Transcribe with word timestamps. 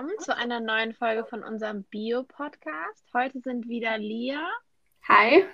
willkommen 0.00 0.18
zu 0.20 0.34
einer 0.34 0.60
neuen 0.60 0.94
Folge 0.94 1.26
von 1.26 1.44
unserem 1.44 1.82
Bio-Podcast. 1.84 3.04
Heute 3.12 3.38
sind 3.40 3.68
wieder 3.68 3.98
Lia. 3.98 4.48
Hi. 5.06 5.44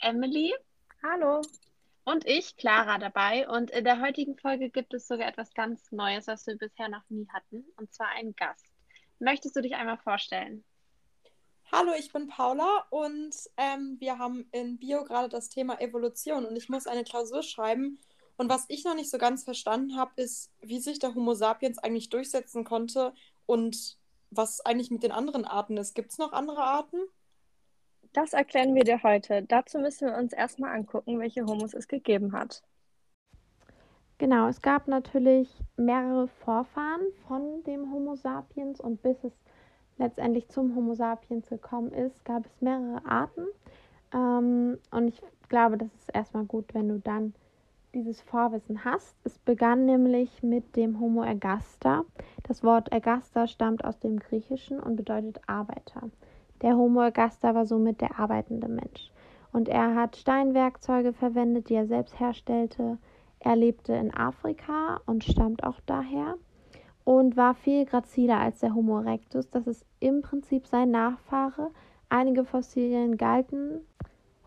Emily. 0.00 0.52
Hallo. 1.04 1.42
Und 2.02 2.26
ich, 2.26 2.56
Clara, 2.56 2.98
dabei. 2.98 3.48
Und 3.48 3.70
in 3.70 3.84
der 3.84 4.00
heutigen 4.00 4.36
Folge 4.36 4.70
gibt 4.70 4.92
es 4.92 5.06
sogar 5.06 5.28
etwas 5.28 5.54
ganz 5.54 5.92
Neues, 5.92 6.26
was 6.26 6.48
wir 6.48 6.58
bisher 6.58 6.88
noch 6.88 7.08
nie 7.10 7.28
hatten. 7.32 7.64
Und 7.76 7.94
zwar 7.94 8.08
einen 8.08 8.34
Gast. 8.34 8.66
Möchtest 9.20 9.54
du 9.54 9.62
dich 9.62 9.76
einmal 9.76 9.98
vorstellen? 9.98 10.64
Hallo, 11.70 11.92
ich 11.96 12.12
bin 12.12 12.26
Paula 12.26 12.86
und 12.90 13.36
ähm, 13.56 13.98
wir 14.00 14.18
haben 14.18 14.48
in 14.50 14.78
Bio 14.78 15.04
gerade 15.04 15.28
das 15.28 15.48
Thema 15.48 15.80
Evolution 15.80 16.44
und 16.44 16.56
ich 16.56 16.68
muss 16.68 16.88
eine 16.88 17.04
Klausur 17.04 17.44
schreiben. 17.44 18.00
Und 18.36 18.48
was 18.48 18.64
ich 18.68 18.84
noch 18.84 18.94
nicht 18.94 19.10
so 19.10 19.18
ganz 19.18 19.44
verstanden 19.44 19.96
habe, 19.96 20.12
ist, 20.16 20.50
wie 20.62 20.80
sich 20.80 20.98
der 20.98 21.14
Homo 21.14 21.34
sapiens 21.34 21.78
eigentlich 21.78 22.08
durchsetzen 22.08 22.64
konnte 22.64 23.12
und 23.50 23.98
was 24.30 24.64
eigentlich 24.64 24.92
mit 24.92 25.02
den 25.02 25.10
anderen 25.10 25.44
Arten 25.44 25.76
ist. 25.76 25.94
Gibt 25.96 26.12
es 26.12 26.18
noch 26.18 26.32
andere 26.32 26.62
Arten? 26.62 26.98
Das 28.12 28.32
erklären 28.32 28.76
wir 28.76 28.84
dir 28.84 29.02
heute. 29.02 29.42
Dazu 29.42 29.78
müssen 29.78 30.06
wir 30.06 30.16
uns 30.16 30.32
erstmal 30.32 30.74
angucken, 30.76 31.18
welche 31.18 31.44
Homos 31.44 31.74
es 31.74 31.88
gegeben 31.88 32.32
hat. 32.32 32.62
Genau, 34.18 34.46
es 34.46 34.62
gab 34.62 34.86
natürlich 34.86 35.48
mehrere 35.76 36.28
Vorfahren 36.28 37.00
von 37.26 37.64
dem 37.64 37.92
Homo 37.92 38.14
sapiens 38.14 38.80
und 38.80 39.02
bis 39.02 39.16
es 39.24 39.32
letztendlich 39.98 40.48
zum 40.48 40.76
Homo 40.76 40.94
sapiens 40.94 41.48
gekommen 41.48 41.92
ist, 41.92 42.24
gab 42.24 42.46
es 42.46 42.60
mehrere 42.60 43.04
Arten. 43.04 43.46
Ähm, 44.14 44.78
und 44.92 45.08
ich 45.08 45.20
glaube, 45.48 45.76
das 45.76 45.88
ist 45.98 46.14
erstmal 46.14 46.44
gut, 46.44 46.72
wenn 46.72 46.88
du 46.88 47.00
dann 47.00 47.34
dieses 47.94 48.20
Vorwissen 48.20 48.84
hast. 48.84 49.16
Es 49.24 49.38
begann 49.38 49.84
nämlich 49.84 50.42
mit 50.42 50.76
dem 50.76 51.00
Homo 51.00 51.22
ergaster. 51.22 52.04
Das 52.44 52.62
Wort 52.62 52.90
ergaster 52.92 53.46
stammt 53.46 53.84
aus 53.84 53.98
dem 53.98 54.18
Griechischen 54.18 54.80
und 54.80 54.96
bedeutet 54.96 55.40
Arbeiter. 55.46 56.10
Der 56.62 56.76
Homo 56.76 57.00
ergaster 57.00 57.54
war 57.54 57.66
somit 57.66 58.00
der 58.00 58.18
arbeitende 58.18 58.68
Mensch. 58.68 59.10
Und 59.52 59.68
er 59.68 59.94
hat 59.94 60.16
Steinwerkzeuge 60.16 61.12
verwendet, 61.12 61.68
die 61.68 61.74
er 61.74 61.86
selbst 61.86 62.20
herstellte. 62.20 62.98
Er 63.40 63.56
lebte 63.56 63.94
in 63.94 64.14
Afrika 64.14 65.00
und 65.06 65.24
stammt 65.24 65.64
auch 65.64 65.80
daher 65.86 66.36
und 67.04 67.36
war 67.36 67.54
viel 67.54 67.86
graziler 67.86 68.38
als 68.38 68.60
der 68.60 68.74
Homo 68.74 69.00
erectus. 69.00 69.50
Das 69.50 69.66
ist 69.66 69.84
im 69.98 70.22
Prinzip 70.22 70.66
sein 70.66 70.90
Nachfahre. 70.90 71.70
Einige 72.08 72.44
Fossilien 72.44 73.16
galten 73.16 73.80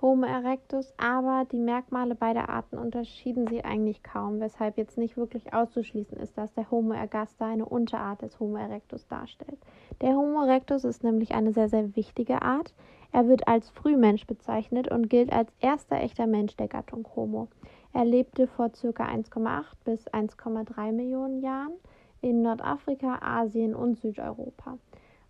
Homo 0.03 0.25
erectus, 0.25 0.93
aber 0.97 1.45
die 1.49 1.59
Merkmale 1.59 2.13
beider 2.13 2.49
Arten 2.49 2.77
unterschieden 2.77 3.47
sie 3.47 3.63
eigentlich 3.63 4.03
kaum, 4.03 4.41
weshalb 4.41 4.77
jetzt 4.77 4.97
nicht 4.97 5.15
wirklich 5.15 5.53
auszuschließen 5.53 6.17
ist, 6.17 6.37
dass 6.37 6.53
der 6.53 6.69
Homo 6.69 6.93
ergaster 6.93 7.45
eine 7.45 7.65
Unterart 7.65 8.21
des 8.21 8.37
Homo 8.37 8.57
erectus 8.57 9.07
darstellt. 9.07 9.57
Der 10.01 10.09
Homo 10.09 10.43
erectus 10.43 10.83
ist 10.83 11.05
nämlich 11.05 11.33
eine 11.33 11.53
sehr, 11.53 11.69
sehr 11.69 11.95
wichtige 11.95 12.41
Art. 12.41 12.73
Er 13.13 13.29
wird 13.29 13.47
als 13.47 13.69
Frühmensch 13.69 14.27
bezeichnet 14.27 14.91
und 14.91 15.09
gilt 15.09 15.31
als 15.31 15.49
erster 15.61 15.95
echter 16.01 16.27
Mensch 16.27 16.57
der 16.57 16.67
Gattung 16.67 17.07
Homo. 17.15 17.47
Er 17.93 18.03
lebte 18.03 18.47
vor 18.47 18.71
ca. 18.71 19.05
1,8 19.05 19.63
bis 19.85 20.05
1,3 20.09 20.91
Millionen 20.91 21.41
Jahren 21.41 21.75
in 22.19 22.41
Nordafrika, 22.41 23.19
Asien 23.21 23.73
und 23.73 23.97
Südeuropa. 23.99 24.77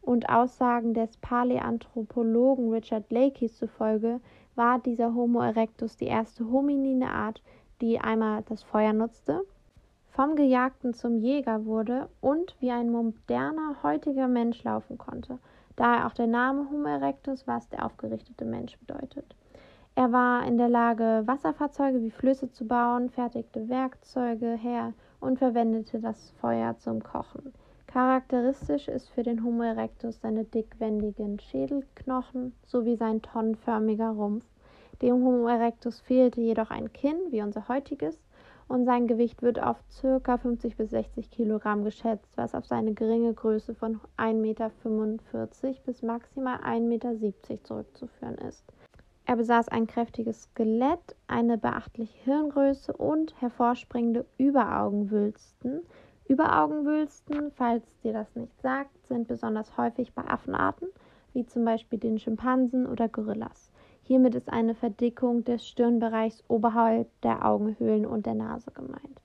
Und 0.02 0.30
Aussagen 0.30 0.96
des 0.96 1.16
Paläanthropologen 1.18 2.72
Richard 2.72 3.12
Leakey 3.12 3.50
zufolge 3.50 4.20
war 4.56 4.80
dieser 4.80 5.14
Homo 5.14 5.42
erectus 5.42 5.98
die 5.98 6.06
erste 6.06 6.50
hominine 6.52 7.10
Art, 7.12 7.42
die 7.82 8.00
einmal 8.00 8.44
das 8.44 8.64
Feuer 8.64 8.94
nutzte, 8.94 9.42
vom 10.12 10.36
Gejagten 10.36 10.94
zum 10.94 11.18
Jäger 11.18 11.66
wurde 11.66 12.08
und 12.22 12.56
wie 12.60 12.72
ein 12.72 12.92
moderner 12.92 13.78
heutiger 13.82 14.28
Mensch 14.28 14.64
laufen 14.64 14.98
konnte, 14.98 15.40
daher 15.76 16.06
auch 16.06 16.14
der 16.14 16.28
Name 16.28 16.70
Homo 16.70 16.88
erectus, 16.88 17.48
was 17.48 17.68
der 17.70 17.86
aufgerichtete 17.86 18.46
Mensch 18.46 18.78
bedeutet. 18.78 19.36
Er 19.96 20.12
war 20.12 20.46
in 20.48 20.58
der 20.58 20.70
Lage, 20.70 21.24
Wasserfahrzeuge 21.26 22.02
wie 22.02 22.12
Flüsse 22.12 22.52
zu 22.52 22.66
bauen, 22.66 23.10
fertigte 23.10 23.70
Werkzeuge 23.70 24.56
her 24.56 24.94
und 25.20 25.40
verwendete 25.40 26.00
das 26.00 26.32
Feuer 26.42 26.78
zum 26.78 27.04
Kochen. 27.04 27.54
Charakteristisch 27.86 28.88
ist 28.88 29.10
für 29.10 29.22
den 29.22 29.44
Homo 29.44 29.62
erectus 29.62 30.20
seine 30.20 30.46
dickwendigen 30.46 31.40
Schädelknochen 31.40 32.54
sowie 32.66 32.96
sein 32.96 33.22
tonnenförmiger 33.22 34.10
Rumpf. 34.10 34.46
Dem 35.04 35.16
Homo 35.16 35.50
erectus 35.50 36.00
fehlte 36.00 36.40
jedoch 36.40 36.72
ein 36.72 36.94
Kinn, 36.94 37.18
wie 37.30 37.42
unser 37.42 37.68
heutiges, 37.68 38.18
und 38.70 38.86
sein 38.86 39.06
Gewicht 39.06 39.42
wird 39.42 39.62
auf 39.62 39.76
ca. 40.02 40.38
50 40.38 40.78
bis 40.78 40.92
60 40.92 41.30
Kilogramm 41.30 41.84
geschätzt, 41.84 42.32
was 42.38 42.56
auf 42.56 42.66
seine 42.66 42.94
geringe 42.94 43.34
Größe 43.34 43.76
von 43.76 44.00
1,45 44.16 44.34
Meter 44.36 44.72
bis 45.86 46.04
maximal 46.04 46.56
1,70 46.60 46.80
Meter 46.88 47.64
zurückzuführen 47.64 48.36
ist. 48.36 48.64
Er 49.26 49.36
besaß 49.36 49.68
ein 49.68 49.88
kräftiges 49.88 50.44
Skelett, 50.44 51.18
eine 51.28 51.58
beachtliche 51.58 52.18
Hirngröße 52.24 52.94
und 52.94 53.42
hervorspringende 53.42 54.26
Überaugenwülsten. 54.38 55.82
Überaugenwülsten, 56.30 57.52
falls 57.52 57.84
dir 58.04 58.14
das 58.14 58.34
nicht 58.38 58.62
sagt, 58.62 59.06
sind 59.06 59.28
besonders 59.28 59.76
häufig 59.76 60.14
bei 60.14 60.24
Affenarten, 60.26 60.88
wie 61.34 61.46
zum 61.46 61.66
Beispiel 61.66 62.00
den 62.00 62.20
Schimpansen 62.20 62.88
oder 62.88 63.10
Gorillas. 63.10 63.73
Hiermit 64.06 64.36
ist 64.36 64.52
eine 64.52 64.76
Verdickung 64.76 65.46
des 65.46 65.66
Stirnbereichs 65.66 66.44
oberhalb 66.50 67.08
der 67.22 67.46
Augenhöhlen 67.46 68.06
und 68.06 68.26
der 68.26 68.36
Nase 68.36 68.70
gemeint. 68.72 69.22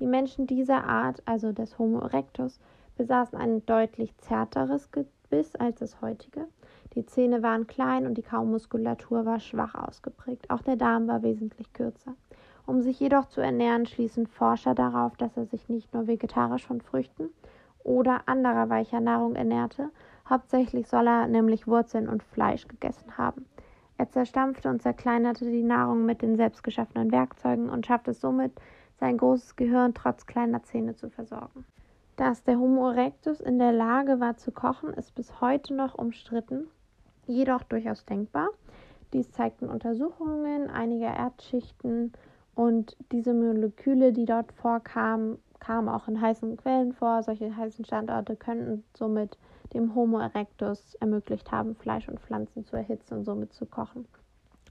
Die 0.00 0.06
Menschen 0.06 0.46
dieser 0.46 0.84
Art, 0.84 1.22
also 1.26 1.52
des 1.52 1.78
Homo 1.78 2.00
erectus, 2.00 2.58
besaßen 2.96 3.38
ein 3.38 3.64
deutlich 3.66 4.16
zärteres 4.16 4.90
Gebiss 4.90 5.54
als 5.56 5.80
das 5.80 6.00
heutige. 6.00 6.46
Die 6.94 7.04
Zähne 7.04 7.42
waren 7.42 7.66
klein 7.66 8.06
und 8.06 8.16
die 8.16 8.22
Kaumuskulatur 8.22 9.26
war 9.26 9.38
schwach 9.38 9.74
ausgeprägt. 9.74 10.50
Auch 10.50 10.62
der 10.62 10.76
Darm 10.76 11.08
war 11.08 11.22
wesentlich 11.22 11.72
kürzer. 11.74 12.14
Um 12.66 12.80
sich 12.80 13.00
jedoch 13.00 13.26
zu 13.26 13.40
ernähren, 13.42 13.86
schließen 13.86 14.26
Forscher 14.26 14.74
darauf, 14.74 15.16
dass 15.16 15.36
er 15.36 15.44
sich 15.44 15.68
nicht 15.68 15.92
nur 15.92 16.06
vegetarisch 16.06 16.66
von 16.66 16.80
Früchten 16.80 17.28
oder 17.84 18.22
anderer 18.26 18.70
weicher 18.70 19.00
Nahrung 19.00 19.34
ernährte, 19.34 19.90
hauptsächlich 20.28 20.86
soll 20.88 21.06
er 21.06 21.26
nämlich 21.26 21.66
Wurzeln 21.66 22.08
und 22.08 22.22
Fleisch 22.22 22.68
gegessen 22.68 23.18
haben. 23.18 23.46
Er 24.02 24.10
zerstampfte 24.10 24.68
und 24.68 24.82
zerkleinerte 24.82 25.44
die 25.44 25.62
Nahrung 25.62 26.04
mit 26.04 26.22
den 26.22 26.34
selbstgeschaffenen 26.34 27.12
Werkzeugen 27.12 27.70
und 27.70 27.86
schaffte 27.86 28.10
es 28.10 28.20
somit, 28.20 28.50
sein 28.98 29.16
großes 29.16 29.54
Gehirn 29.54 29.94
trotz 29.94 30.26
kleiner 30.26 30.64
Zähne 30.64 30.96
zu 30.96 31.08
versorgen. 31.08 31.64
Dass 32.16 32.42
der 32.42 32.58
Homo 32.58 32.90
erectus 32.90 33.40
in 33.40 33.60
der 33.60 33.70
Lage 33.70 34.18
war 34.18 34.36
zu 34.36 34.50
kochen, 34.50 34.92
ist 34.94 35.14
bis 35.14 35.40
heute 35.40 35.72
noch 35.74 35.94
umstritten 35.94 36.66
jedoch 37.28 37.62
durchaus 37.62 38.04
denkbar. 38.04 38.48
Dies 39.12 39.30
zeigten 39.30 39.68
Untersuchungen 39.68 40.68
einiger 40.68 41.14
Erdschichten 41.14 42.10
und 42.56 42.96
diese 43.12 43.32
Moleküle, 43.32 44.12
die 44.12 44.24
dort 44.24 44.50
vorkamen, 44.50 45.38
kamen 45.60 45.88
auch 45.88 46.08
in 46.08 46.20
heißen 46.20 46.56
Quellen 46.56 46.92
vor. 46.92 47.22
Solche 47.22 47.56
heißen 47.56 47.84
Standorte 47.84 48.34
könnten 48.34 48.82
somit 48.94 49.38
dem 49.74 49.94
Homo 49.94 50.18
erectus 50.18 50.94
ermöglicht 50.96 51.50
haben, 51.52 51.74
Fleisch 51.74 52.08
und 52.08 52.20
Pflanzen 52.20 52.64
zu 52.64 52.76
erhitzen 52.76 53.14
und 53.14 53.24
somit 53.24 53.52
zu 53.52 53.66
kochen. 53.66 54.06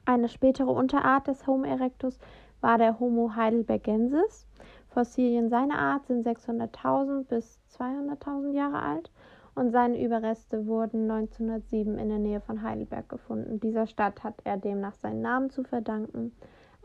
Eine 0.06 0.29
spätere 0.29 0.69
Unterart 0.72 1.28
des 1.28 1.45
Homo 1.45 1.66
erectus 1.66 2.19
war 2.59 2.78
der 2.78 3.00
Homo 3.00 3.35
heidelbergensis. 3.35 4.47
Fossilien 4.90 5.50
seiner 5.50 5.78
Art 5.78 6.06
sind 6.07 6.25
600.000 6.25 7.25
bis 7.25 7.59
200.000 7.78 8.53
Jahre 8.53 8.81
alt 8.81 9.11
und 9.56 9.72
seine 9.72 10.03
Überreste 10.03 10.66
wurden 10.66 11.09
1907 11.09 11.97
in 11.97 12.09
der 12.09 12.19
Nähe 12.19 12.41
von 12.41 12.61
Heidelberg 12.61 13.09
gefunden. 13.09 13.59
Dieser 13.59 13.88
Stadt 13.88 14.23
hat 14.23 14.35
er 14.44 14.57
demnach 14.57 14.95
seinen 14.95 15.22
Namen 15.22 15.50
zu 15.50 15.63
verdanken. 15.63 16.31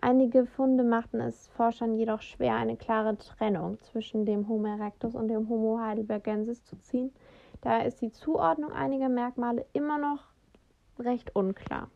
Einige 0.00 0.46
Funde 0.46 0.84
machten 0.84 1.20
es 1.20 1.48
Forschern 1.48 1.96
jedoch 1.96 2.20
schwer, 2.20 2.56
eine 2.56 2.76
klare 2.76 3.16
Trennung 3.16 3.78
zwischen 3.80 4.26
dem 4.26 4.46
Homo 4.48 4.66
erectus 4.66 5.14
und 5.14 5.28
dem 5.28 5.48
Homo 5.48 5.78
heidelbergensis 5.80 6.64
zu 6.64 6.76
ziehen. 6.80 7.12
Daher 7.60 7.86
ist 7.86 8.00
die 8.00 8.12
Zuordnung 8.12 8.72
einiger 8.72 9.08
Merkmale 9.08 9.66
immer 9.72 9.98
noch 9.98 10.20
recht 10.98 11.34
unklar. 11.34 11.88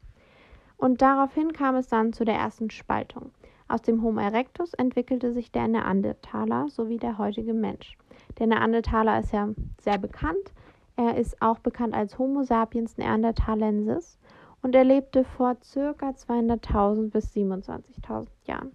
Und 0.77 1.03
daraufhin 1.03 1.53
kam 1.53 1.77
es 1.77 1.89
dann 1.89 2.12
zu 2.12 2.25
der 2.25 2.37
ersten 2.37 2.71
Spaltung. 2.71 3.33
Aus 3.69 3.83
dem 3.83 4.03
Homo 4.03 4.21
erectus 4.21 4.75
entwickelte 4.75 5.33
sich 5.33 5.53
der 5.53 5.69
Neandertaler 5.69 6.69
sowie 6.71 6.97
der 6.97 7.19
heutige 7.19 7.55
Mensch. 7.55 7.97
Der 8.39 8.47
Neandertaler 8.47 9.21
ist 9.21 9.33
ja 9.33 9.49
sehr 9.81 9.99
bekannt. 9.99 10.53
Er 10.97 11.17
ist 11.17 11.41
auch 11.41 11.59
bekannt 11.59 11.95
als 11.95 12.19
Homo 12.19 12.43
sapiens 12.43 12.99
neanderthalensis 12.99 14.19
und 14.62 14.75
er 14.75 14.85
lebte 14.85 15.25
vor 15.25 15.55
ca. 15.55 16.11
200.000 16.11 17.11
bis 17.11 17.35
27.000 17.35 18.27
Jahren. 18.47 18.73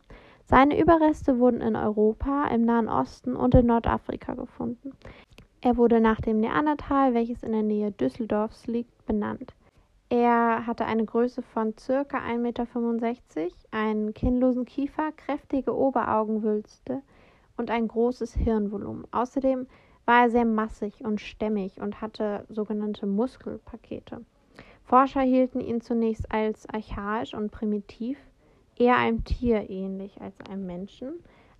Seine 0.47 0.79
Überreste 0.79 1.39
wurden 1.39 1.61
in 1.61 1.75
Europa, 1.75 2.47
im 2.47 2.65
Nahen 2.65 2.87
Osten 2.87 3.35
und 3.35 3.55
in 3.55 3.65
Nordafrika 3.65 4.35
gefunden. 4.35 4.91
Er 5.65 5.77
wurde 5.77 5.99
nach 5.99 6.21
dem 6.21 6.41
Neandertal, 6.41 7.15
welches 7.15 7.41
in 7.41 7.51
der 7.51 7.63
Nähe 7.63 7.91
Düsseldorfs 7.91 8.67
liegt, 8.67 9.03
benannt. 9.07 9.55
Er 10.09 10.67
hatte 10.67 10.85
eine 10.85 11.05
Größe 11.05 11.41
von 11.41 11.73
ca. 11.73 12.03
1,65 12.03 12.37
Meter, 12.37 12.67
einen 13.71 14.13
kinnlosen 14.13 14.65
Kiefer, 14.65 15.11
kräftige 15.13 15.75
Oberaugenwülste, 15.75 17.01
und 17.57 17.71
ein 17.71 17.87
großes 17.87 18.35
Hirnvolumen. 18.35 19.07
Außerdem 19.09 19.65
war 20.05 20.25
er 20.25 20.29
sehr 20.29 20.45
massig 20.45 21.03
und 21.03 21.19
stämmig 21.19 21.81
und 21.81 21.99
hatte 21.99 22.45
sogenannte 22.49 23.07
Muskelpakete. 23.07 24.23
Forscher 24.83 25.21
hielten 25.21 25.61
ihn 25.61 25.81
zunächst 25.81 26.31
als 26.31 26.69
archaisch 26.69 27.33
und 27.33 27.51
primitiv, 27.51 28.19
eher 28.77 28.97
einem 28.97 29.23
Tier 29.23 29.67
ähnlich 29.67 30.21
als 30.21 30.39
einem 30.47 30.67
Menschen, 30.67 31.13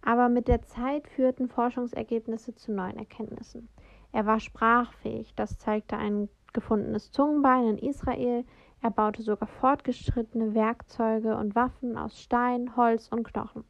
aber 0.04 0.30
mit 0.30 0.48
der 0.48 0.62
Zeit 0.62 1.08
führten 1.08 1.48
Forschungsergebnisse 1.48 2.54
zu 2.54 2.72
neuen 2.72 3.00
Erkenntnissen. 3.00 3.68
Er 4.16 4.26
war 4.26 4.40
sprachfähig, 4.40 5.34
das 5.36 5.60
zeigte 5.60 5.98
ein 5.98 6.30
gefundenes 6.54 7.12
Zungenbein 7.12 7.68
in 7.68 7.78
Israel, 7.78 8.46
er 8.82 8.90
baute 8.90 9.22
sogar 9.22 9.46
fortgeschrittene 9.46 10.56
Werkzeuge 10.56 11.36
und 11.36 11.54
Waffen 11.54 11.98
aus 11.98 12.22
Stein, 12.22 12.78
Holz 12.78 13.10
und 13.10 13.26
Knochen. 13.26 13.66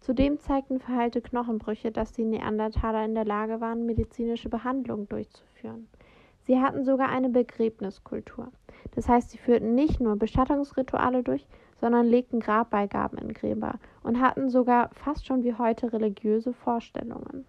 Zudem 0.00 0.38
zeigten 0.38 0.80
verheilte 0.80 1.22
Knochenbrüche, 1.22 1.92
dass 1.92 2.12
die 2.12 2.26
Neandertaler 2.26 3.06
in 3.06 3.14
der 3.14 3.24
Lage 3.24 3.62
waren, 3.62 3.86
medizinische 3.86 4.50
Behandlungen 4.50 5.08
durchzuführen. 5.08 5.88
Sie 6.42 6.60
hatten 6.60 6.84
sogar 6.84 7.08
eine 7.08 7.30
Begräbniskultur. 7.30 8.52
Das 8.94 9.08
heißt, 9.08 9.30
sie 9.30 9.38
führten 9.38 9.74
nicht 9.74 9.98
nur 9.98 10.16
Bestattungsrituale 10.16 11.22
durch, 11.22 11.46
sondern 11.80 12.04
legten 12.04 12.40
Grabbeigaben 12.40 13.16
in 13.16 13.32
Gräber 13.32 13.78
und 14.02 14.20
hatten 14.20 14.50
sogar 14.50 14.90
fast 14.92 15.24
schon 15.24 15.42
wie 15.42 15.54
heute 15.54 15.90
religiöse 15.94 16.52
Vorstellungen. 16.52 17.46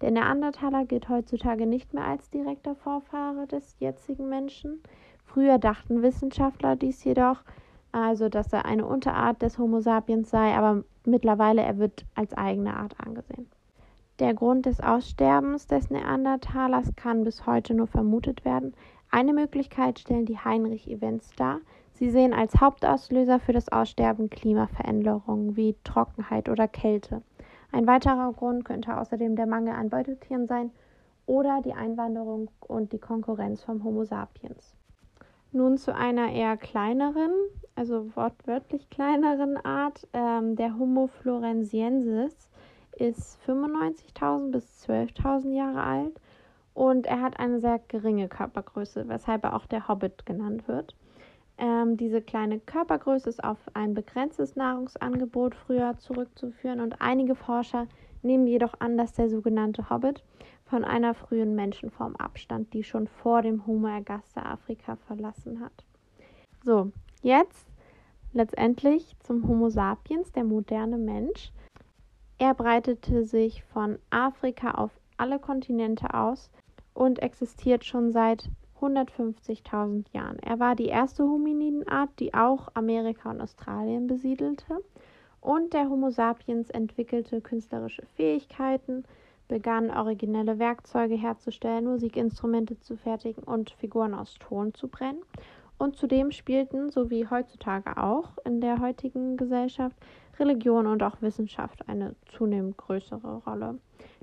Der 0.00 0.12
Neandertaler 0.12 0.84
gilt 0.84 1.08
heutzutage 1.08 1.66
nicht 1.66 1.92
mehr 1.92 2.04
als 2.04 2.30
direkter 2.30 2.74
Vorfahre 2.76 3.46
des 3.46 3.76
jetzigen 3.80 4.28
Menschen. 4.28 4.80
Früher 5.24 5.58
dachten 5.58 6.02
Wissenschaftler 6.02 6.76
dies 6.76 7.02
jedoch, 7.02 7.42
also 7.90 8.28
dass 8.28 8.52
er 8.52 8.64
eine 8.64 8.86
Unterart 8.86 9.42
des 9.42 9.58
Homo 9.58 9.80
sapiens 9.80 10.30
sei, 10.30 10.54
aber 10.54 10.84
mittlerweile 11.04 11.62
er 11.62 11.78
wird 11.78 12.04
als 12.14 12.32
eigene 12.34 12.76
Art 12.76 12.94
angesehen. 13.00 13.48
Der 14.20 14.34
Grund 14.34 14.66
des 14.66 14.80
Aussterbens 14.80 15.66
des 15.66 15.90
Neandertalers 15.90 16.94
kann 16.96 17.24
bis 17.24 17.46
heute 17.46 17.74
nur 17.74 17.86
vermutet 17.86 18.44
werden. 18.44 18.74
Eine 19.10 19.32
Möglichkeit 19.32 19.98
stellen 19.98 20.26
die 20.26 20.38
Heinrich-Events 20.38 21.30
dar. 21.36 21.60
Sie 21.92 22.10
sehen 22.10 22.32
als 22.32 22.60
Hauptauslöser 22.60 23.40
für 23.40 23.52
das 23.52 23.68
Aussterben 23.68 24.28
Klimaveränderungen 24.28 25.56
wie 25.56 25.76
Trockenheit 25.84 26.48
oder 26.48 26.68
Kälte. 26.68 27.22
Ein 27.70 27.86
weiterer 27.86 28.32
Grund 28.32 28.64
könnte 28.64 28.96
außerdem 28.96 29.36
der 29.36 29.46
Mangel 29.46 29.74
an 29.74 29.90
Beuteltieren 29.90 30.46
sein 30.46 30.70
oder 31.26 31.60
die 31.62 31.74
Einwanderung 31.74 32.50
und 32.60 32.92
die 32.92 32.98
Konkurrenz 32.98 33.62
vom 33.62 33.84
Homo 33.84 34.04
sapiens. 34.04 34.74
Nun 35.52 35.76
zu 35.76 35.94
einer 35.94 36.32
eher 36.32 36.56
kleineren, 36.56 37.30
also 37.74 38.14
wortwörtlich 38.16 38.88
kleineren 38.90 39.56
Art. 39.56 40.06
Ähm, 40.12 40.56
der 40.56 40.78
Homo 40.78 41.06
florensiensis 41.06 42.50
ist 42.96 43.38
95.000 43.46 44.50
bis 44.50 44.88
12.000 44.88 45.54
Jahre 45.54 45.82
alt 45.82 46.20
und 46.74 47.06
er 47.06 47.20
hat 47.22 47.38
eine 47.38 47.60
sehr 47.60 47.80
geringe 47.88 48.28
Körpergröße, 48.28 49.08
weshalb 49.08 49.44
er 49.44 49.54
auch 49.54 49.66
der 49.66 49.88
Hobbit 49.88 50.26
genannt 50.26 50.68
wird. 50.68 50.94
Ähm, 51.58 51.96
diese 51.96 52.22
kleine 52.22 52.60
Körpergröße 52.60 53.28
ist 53.28 53.42
auf 53.42 53.58
ein 53.74 53.92
begrenztes 53.92 54.54
Nahrungsangebot 54.54 55.56
früher 55.56 55.98
zurückzuführen 55.98 56.80
und 56.80 57.00
einige 57.00 57.34
Forscher 57.34 57.88
nehmen 58.22 58.46
jedoch 58.46 58.74
an, 58.78 58.96
dass 58.96 59.12
der 59.12 59.28
sogenannte 59.28 59.90
Hobbit 59.90 60.22
von 60.64 60.84
einer 60.84 61.14
frühen 61.14 61.56
Menschenform 61.56 62.14
abstand, 62.16 62.72
die 62.74 62.84
schon 62.84 63.08
vor 63.08 63.42
dem 63.42 63.66
Homo 63.66 63.88
ergaster 63.88 64.46
Afrika 64.46 64.96
verlassen 64.96 65.60
hat. 65.60 65.84
So, 66.64 66.92
jetzt 67.22 67.66
letztendlich 68.32 69.16
zum 69.20 69.46
Homo 69.48 69.68
sapiens, 69.68 70.30
der 70.32 70.44
moderne 70.44 70.98
Mensch. 70.98 71.52
Er 72.38 72.54
breitete 72.54 73.24
sich 73.24 73.64
von 73.64 73.98
Afrika 74.10 74.72
auf 74.72 74.92
alle 75.16 75.40
Kontinente 75.40 76.14
aus 76.14 76.50
und 76.94 77.20
existiert 77.20 77.84
schon 77.84 78.12
seit 78.12 78.48
150.000 78.80 80.04
Jahren. 80.12 80.38
Er 80.40 80.58
war 80.58 80.74
die 80.74 80.86
erste 80.86 81.24
Hominidenart, 81.24 82.10
die 82.18 82.34
auch 82.34 82.68
Amerika 82.74 83.30
und 83.30 83.40
Australien 83.40 84.06
besiedelte. 84.06 84.82
Und 85.40 85.72
der 85.72 85.88
Homo 85.88 86.10
sapiens 86.10 86.70
entwickelte 86.70 87.40
künstlerische 87.40 88.04
Fähigkeiten, 88.16 89.04
begann 89.46 89.90
originelle 89.90 90.58
Werkzeuge 90.58 91.14
herzustellen, 91.14 91.86
Musikinstrumente 91.86 92.78
zu 92.80 92.96
fertigen 92.96 93.44
und 93.44 93.70
Figuren 93.70 94.14
aus 94.14 94.34
Ton 94.34 94.74
zu 94.74 94.88
brennen. 94.88 95.22
Und 95.78 95.96
zudem 95.96 96.32
spielten, 96.32 96.90
so 96.90 97.08
wie 97.08 97.28
heutzutage 97.28 97.96
auch 97.96 98.36
in 98.44 98.60
der 98.60 98.80
heutigen 98.80 99.36
Gesellschaft, 99.36 99.96
Religion 100.38 100.86
und 100.86 101.02
auch 101.02 101.22
Wissenschaft 101.22 101.88
eine 101.88 102.14
zunehmend 102.26 102.76
größere 102.76 103.42
Rolle. 103.46 103.78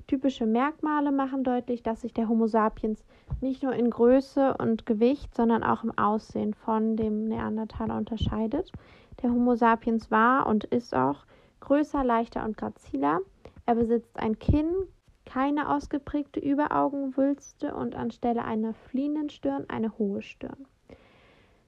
Typische 0.06 0.46
Merkmale 0.46 1.10
machen 1.10 1.42
deutlich, 1.42 1.82
dass 1.82 2.02
sich 2.02 2.14
der 2.14 2.28
Homo 2.28 2.46
sapiens 2.46 3.04
nicht 3.40 3.64
nur 3.64 3.72
in 3.72 3.90
Größe 3.90 4.56
und 4.56 4.86
Gewicht, 4.86 5.34
sondern 5.34 5.64
auch 5.64 5.82
im 5.82 5.96
Aussehen 5.98 6.54
von 6.54 6.96
dem 6.96 7.24
Neandertaler 7.24 7.96
unterscheidet. 7.96 8.70
Der 9.22 9.30
Homo 9.30 9.56
sapiens 9.56 10.10
war 10.12 10.46
und 10.46 10.64
ist 10.64 10.94
auch 10.94 11.24
größer, 11.58 12.04
leichter 12.04 12.44
und 12.44 12.56
graziler. 12.56 13.18
Er 13.66 13.74
besitzt 13.74 14.16
ein 14.16 14.38
Kinn, 14.38 14.70
keine 15.24 15.74
ausgeprägte 15.74 16.38
Überaugenwülste 16.38 17.74
und 17.74 17.96
anstelle 17.96 18.44
einer 18.44 18.74
fliehenden 18.74 19.28
Stirn 19.28 19.64
eine 19.68 19.98
hohe 19.98 20.22
Stirn. 20.22 20.66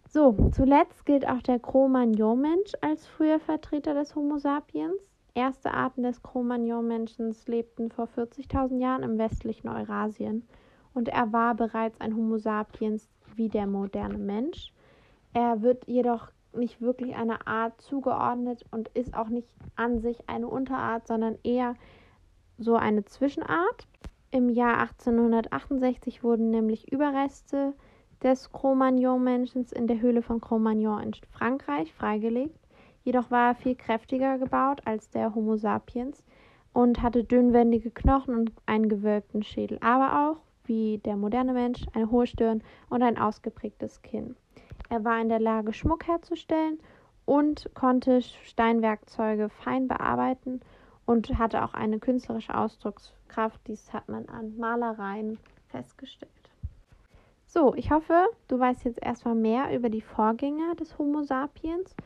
So, 0.08 0.50
zuletzt 0.52 1.04
gilt 1.04 1.28
auch 1.28 1.42
der 1.42 1.58
Cro-Magnon-Mensch 1.58 2.72
als 2.80 3.06
früher 3.06 3.40
Vertreter 3.40 3.94
des 3.94 4.14
Homo 4.14 4.38
sapiens. 4.38 4.94
Erste 5.34 5.72
Arten 5.72 6.02
des 6.02 6.22
Cro-Magnon-Menschen 6.22 7.34
lebten 7.46 7.90
vor 7.90 8.06
40.000 8.06 8.80
Jahren 8.80 9.02
im 9.02 9.18
westlichen 9.18 9.68
Eurasien 9.68 10.46
und 10.94 11.08
er 11.08 11.32
war 11.32 11.54
bereits 11.54 12.00
ein 12.00 12.16
Homo 12.16 12.38
sapiens 12.38 13.08
wie 13.36 13.48
der 13.48 13.66
moderne 13.66 14.18
Mensch. 14.18 14.72
Er 15.32 15.62
wird 15.62 15.86
jedoch 15.86 16.32
nicht 16.52 16.80
wirklich 16.80 17.14
einer 17.14 17.46
Art 17.46 17.80
zugeordnet 17.80 18.64
und 18.70 18.88
ist 18.88 19.14
auch 19.14 19.28
nicht 19.28 19.48
an 19.76 20.00
sich 20.00 20.28
eine 20.28 20.48
Unterart, 20.48 21.06
sondern 21.06 21.38
eher 21.44 21.74
so 22.58 22.74
eine 22.74 23.04
Zwischenart. 23.04 23.86
Im 24.30 24.48
Jahr 24.48 24.80
1868 24.80 26.22
wurden 26.22 26.50
nämlich 26.50 26.90
Überreste 26.90 27.74
des 28.22 28.50
Cro-Magnon-Menschen 28.50 29.66
in 29.72 29.86
der 29.86 30.00
Höhle 30.00 30.22
von 30.22 30.40
Cro-Magnon 30.40 31.02
in 31.02 31.12
Frankreich 31.30 31.94
freigelegt. 31.94 32.58
Jedoch 33.08 33.30
war 33.30 33.52
er 33.52 33.54
viel 33.54 33.74
kräftiger 33.74 34.36
gebaut 34.36 34.82
als 34.84 35.08
der 35.08 35.34
Homo 35.34 35.56
sapiens 35.56 36.22
und 36.74 37.00
hatte 37.00 37.24
dünnwendige 37.24 37.90
Knochen 37.90 38.34
und 38.34 38.52
einen 38.66 38.90
gewölbten 38.90 39.42
Schädel, 39.42 39.78
aber 39.80 40.28
auch, 40.28 40.42
wie 40.66 40.98
der 40.98 41.16
moderne 41.16 41.54
Mensch, 41.54 41.86
eine 41.94 42.10
hohe 42.10 42.26
Stirn 42.26 42.62
und 42.90 43.02
ein 43.02 43.16
ausgeprägtes 43.16 44.02
Kinn. 44.02 44.36
Er 44.90 45.04
war 45.04 45.18
in 45.22 45.30
der 45.30 45.40
Lage, 45.40 45.72
Schmuck 45.72 46.06
herzustellen 46.06 46.80
und 47.24 47.70
konnte 47.72 48.20
Steinwerkzeuge 48.20 49.48
fein 49.48 49.88
bearbeiten 49.88 50.60
und 51.06 51.38
hatte 51.38 51.64
auch 51.64 51.72
eine 51.72 52.00
künstlerische 52.00 52.54
Ausdruckskraft. 52.54 53.58
Dies 53.68 53.90
hat 53.94 54.10
man 54.10 54.28
an 54.28 54.58
Malereien 54.58 55.38
festgestellt. 55.68 56.30
So, 57.46 57.74
ich 57.74 57.90
hoffe, 57.90 58.26
du 58.48 58.58
weißt 58.58 58.84
jetzt 58.84 59.02
erstmal 59.02 59.34
mehr 59.34 59.74
über 59.74 59.88
die 59.88 60.02
Vorgänger 60.02 60.74
des 60.74 60.98
Homo 60.98 61.22
sapiens, 61.22 61.96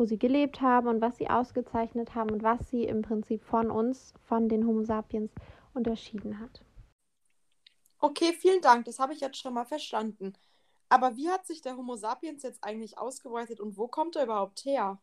wo 0.00 0.06
sie 0.06 0.18
gelebt 0.18 0.62
haben 0.62 0.88
und 0.88 1.02
was 1.02 1.18
sie 1.18 1.28
ausgezeichnet 1.28 2.14
haben 2.14 2.30
und 2.30 2.42
was 2.42 2.70
sie 2.70 2.84
im 2.84 3.02
Prinzip 3.02 3.44
von 3.44 3.70
uns, 3.70 4.14
von 4.24 4.48
den 4.48 4.66
Homo 4.66 4.82
sapiens 4.82 5.30
unterschieden 5.74 6.40
hat. 6.40 6.62
Okay, 7.98 8.32
vielen 8.32 8.62
Dank, 8.62 8.86
das 8.86 8.98
habe 8.98 9.12
ich 9.12 9.20
jetzt 9.20 9.36
schon 9.36 9.52
mal 9.52 9.66
verstanden. 9.66 10.32
Aber 10.88 11.16
wie 11.16 11.28
hat 11.28 11.46
sich 11.46 11.60
der 11.60 11.76
Homo 11.76 11.96
sapiens 11.96 12.42
jetzt 12.42 12.64
eigentlich 12.64 12.96
ausgebreitet 12.96 13.60
und 13.60 13.76
wo 13.76 13.88
kommt 13.88 14.16
er 14.16 14.24
überhaupt 14.24 14.64
her? 14.64 14.98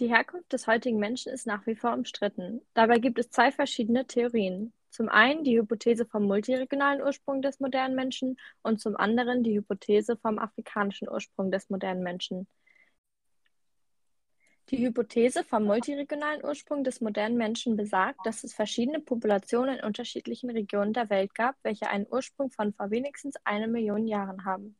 Die 0.00 0.08
Herkunft 0.08 0.52
des 0.52 0.66
heutigen 0.66 0.98
Menschen 0.98 1.32
ist 1.32 1.46
nach 1.46 1.66
wie 1.66 1.74
vor 1.74 1.94
umstritten. 1.94 2.60
Dabei 2.74 2.98
gibt 2.98 3.18
es 3.18 3.30
zwei 3.30 3.50
verschiedene 3.50 4.06
Theorien. 4.06 4.74
Zum 4.90 5.08
einen 5.08 5.44
die 5.44 5.58
Hypothese 5.58 6.04
vom 6.04 6.24
multiregionalen 6.24 7.00
Ursprung 7.00 7.40
des 7.40 7.58
modernen 7.58 7.94
Menschen 7.94 8.36
und 8.62 8.82
zum 8.82 8.96
anderen 8.96 9.42
die 9.42 9.56
Hypothese 9.56 10.18
vom 10.18 10.38
afrikanischen 10.38 11.08
Ursprung 11.08 11.50
des 11.50 11.70
modernen 11.70 12.02
Menschen. 12.02 12.46
Die 14.70 14.84
Hypothese 14.84 15.44
vom 15.44 15.64
multiregionalen 15.64 16.44
Ursprung 16.44 16.84
des 16.84 17.00
modernen 17.00 17.38
Menschen 17.38 17.74
besagt, 17.74 18.20
dass 18.26 18.44
es 18.44 18.52
verschiedene 18.52 19.00
Populationen 19.00 19.78
in 19.78 19.84
unterschiedlichen 19.84 20.50
Regionen 20.50 20.92
der 20.92 21.08
Welt 21.08 21.34
gab, 21.34 21.56
welche 21.62 21.88
einen 21.88 22.06
Ursprung 22.10 22.50
von 22.50 22.74
vor 22.74 22.90
wenigstens 22.90 23.36
einer 23.44 23.66
Million 23.66 24.06
Jahren 24.06 24.44
haben. 24.44 24.76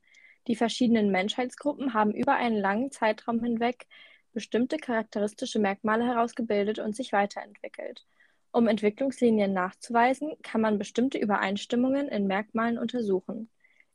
Die 0.47 0.57
verschiedenen 0.57 1.11
Menschheitsgruppen 1.11 1.95
haben 1.95 2.13
über 2.13 2.35
einen 2.35 2.59
langen 2.59 2.91
Zeitraum 2.91 3.43
hinweg 3.43 3.87
bestimmte 4.35 4.77
charakteristische 4.77 5.59
Merkmale 5.59 6.05
herausgebildet 6.05 6.79
und 6.81 6.95
sich 6.95 7.13
weiterentwickelt. 7.13 8.07
Um 8.53 8.69
Entwicklungslinien 8.69 9.55
nachzuweisen, 9.55 10.33
kann 10.43 10.61
man 10.61 10.79
bestimmte 10.79 11.17
Übereinstimmungen 11.17 12.09
in 12.09 12.27
Merkmalen 12.27 12.77
untersuchen. 12.77 13.49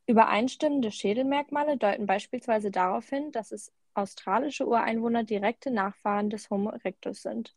Übereinstimmende 0.08 0.92
Schädelmerkmale 0.92 1.78
deuten 1.78 2.08
beispielsweise 2.08 2.72
darauf 2.72 3.08
hin, 3.10 3.32
dass 3.32 3.52
es 3.52 3.72
australische 3.96 4.68
Ureinwohner 4.68 5.24
direkte 5.24 5.72
Nachfahren 5.72 6.30
des 6.30 6.50
Homo 6.50 6.70
erectus 6.72 7.22
sind. 7.22 7.56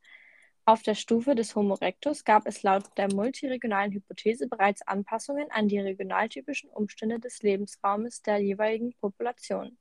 Auf 0.64 0.82
der 0.82 0.96
Stufe 0.96 1.34
des 1.36 1.54
Homo 1.54 1.74
erectus 1.74 2.24
gab 2.24 2.46
es 2.46 2.64
laut 2.64 2.84
der 2.96 3.12
multiregionalen 3.14 3.92
Hypothese 3.92 4.48
bereits 4.48 4.82
Anpassungen 4.82 5.50
an 5.50 5.68
die 5.68 5.78
regionaltypischen 5.78 6.70
Umstände 6.70 7.20
des 7.20 7.42
Lebensraumes 7.42 8.22
der 8.22 8.38
jeweiligen 8.38 8.92
Population. 8.94 9.78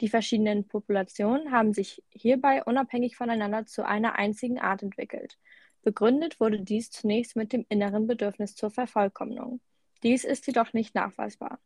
Die 0.00 0.08
verschiedenen 0.08 0.68
Populationen 0.68 1.50
haben 1.50 1.72
sich 1.72 2.02
hierbei 2.10 2.62
unabhängig 2.62 3.16
voneinander 3.16 3.66
zu 3.66 3.86
einer 3.86 4.16
einzigen 4.16 4.58
Art 4.58 4.82
entwickelt. 4.82 5.38
Begründet 5.82 6.40
wurde 6.40 6.60
dies 6.60 6.90
zunächst 6.90 7.34
mit 7.34 7.52
dem 7.52 7.64
inneren 7.68 8.06
Bedürfnis 8.06 8.54
zur 8.54 8.70
Vervollkommnung. 8.70 9.60
Dies 10.02 10.24
ist 10.24 10.46
jedoch 10.46 10.72
nicht 10.72 10.94
nachweisbar. 10.94 11.58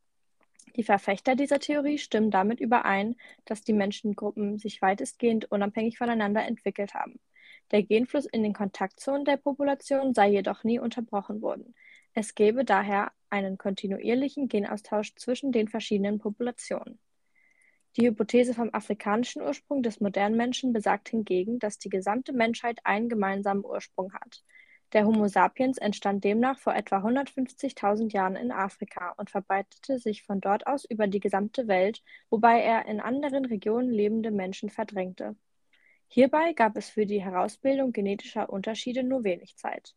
Die 0.76 0.82
Verfechter 0.82 1.36
dieser 1.36 1.58
Theorie 1.58 1.98
stimmen 1.98 2.30
damit 2.30 2.60
überein, 2.60 3.16
dass 3.44 3.62
die 3.62 3.74
Menschengruppen 3.74 4.58
sich 4.58 4.80
weitestgehend 4.80 5.50
unabhängig 5.50 5.98
voneinander 5.98 6.44
entwickelt 6.46 6.94
haben. 6.94 7.20
Der 7.70 7.82
Genfluss 7.82 8.26
in 8.26 8.42
den 8.42 8.52
Kontaktzonen 8.52 9.24
der 9.24 9.36
Population 9.36 10.14
sei 10.14 10.30
jedoch 10.30 10.64
nie 10.64 10.78
unterbrochen 10.78 11.42
worden. 11.42 11.74
Es 12.14 12.34
gebe 12.34 12.64
daher 12.64 13.12
einen 13.30 13.56
kontinuierlichen 13.56 14.48
Genaustausch 14.48 15.14
zwischen 15.14 15.52
den 15.52 15.68
verschiedenen 15.68 16.18
Populationen. 16.18 16.98
Die 17.96 18.06
Hypothese 18.06 18.54
vom 18.54 18.70
afrikanischen 18.72 19.42
Ursprung 19.42 19.82
des 19.82 20.00
modernen 20.00 20.36
Menschen 20.36 20.72
besagt 20.72 21.10
hingegen, 21.10 21.58
dass 21.58 21.78
die 21.78 21.90
gesamte 21.90 22.32
Menschheit 22.32 22.80
einen 22.84 23.10
gemeinsamen 23.10 23.64
Ursprung 23.64 24.12
hat. 24.14 24.42
Der 24.92 25.06
Homo 25.06 25.26
sapiens 25.26 25.78
entstand 25.78 26.22
demnach 26.22 26.58
vor 26.58 26.74
etwa 26.74 26.98
150.000 26.98 28.12
Jahren 28.12 28.36
in 28.36 28.52
Afrika 28.52 29.14
und 29.16 29.30
verbreitete 29.30 29.98
sich 29.98 30.22
von 30.22 30.40
dort 30.42 30.66
aus 30.66 30.84
über 30.84 31.06
die 31.06 31.20
gesamte 31.20 31.66
Welt, 31.66 32.02
wobei 32.28 32.60
er 32.60 32.84
in 32.84 33.00
anderen 33.00 33.46
Regionen 33.46 33.90
lebende 33.90 34.30
Menschen 34.30 34.68
verdrängte. 34.68 35.34
Hierbei 36.08 36.52
gab 36.52 36.76
es 36.76 36.90
für 36.90 37.06
die 37.06 37.22
Herausbildung 37.22 37.92
genetischer 37.92 38.50
Unterschiede 38.50 39.02
nur 39.02 39.24
wenig 39.24 39.56
Zeit. 39.56 39.94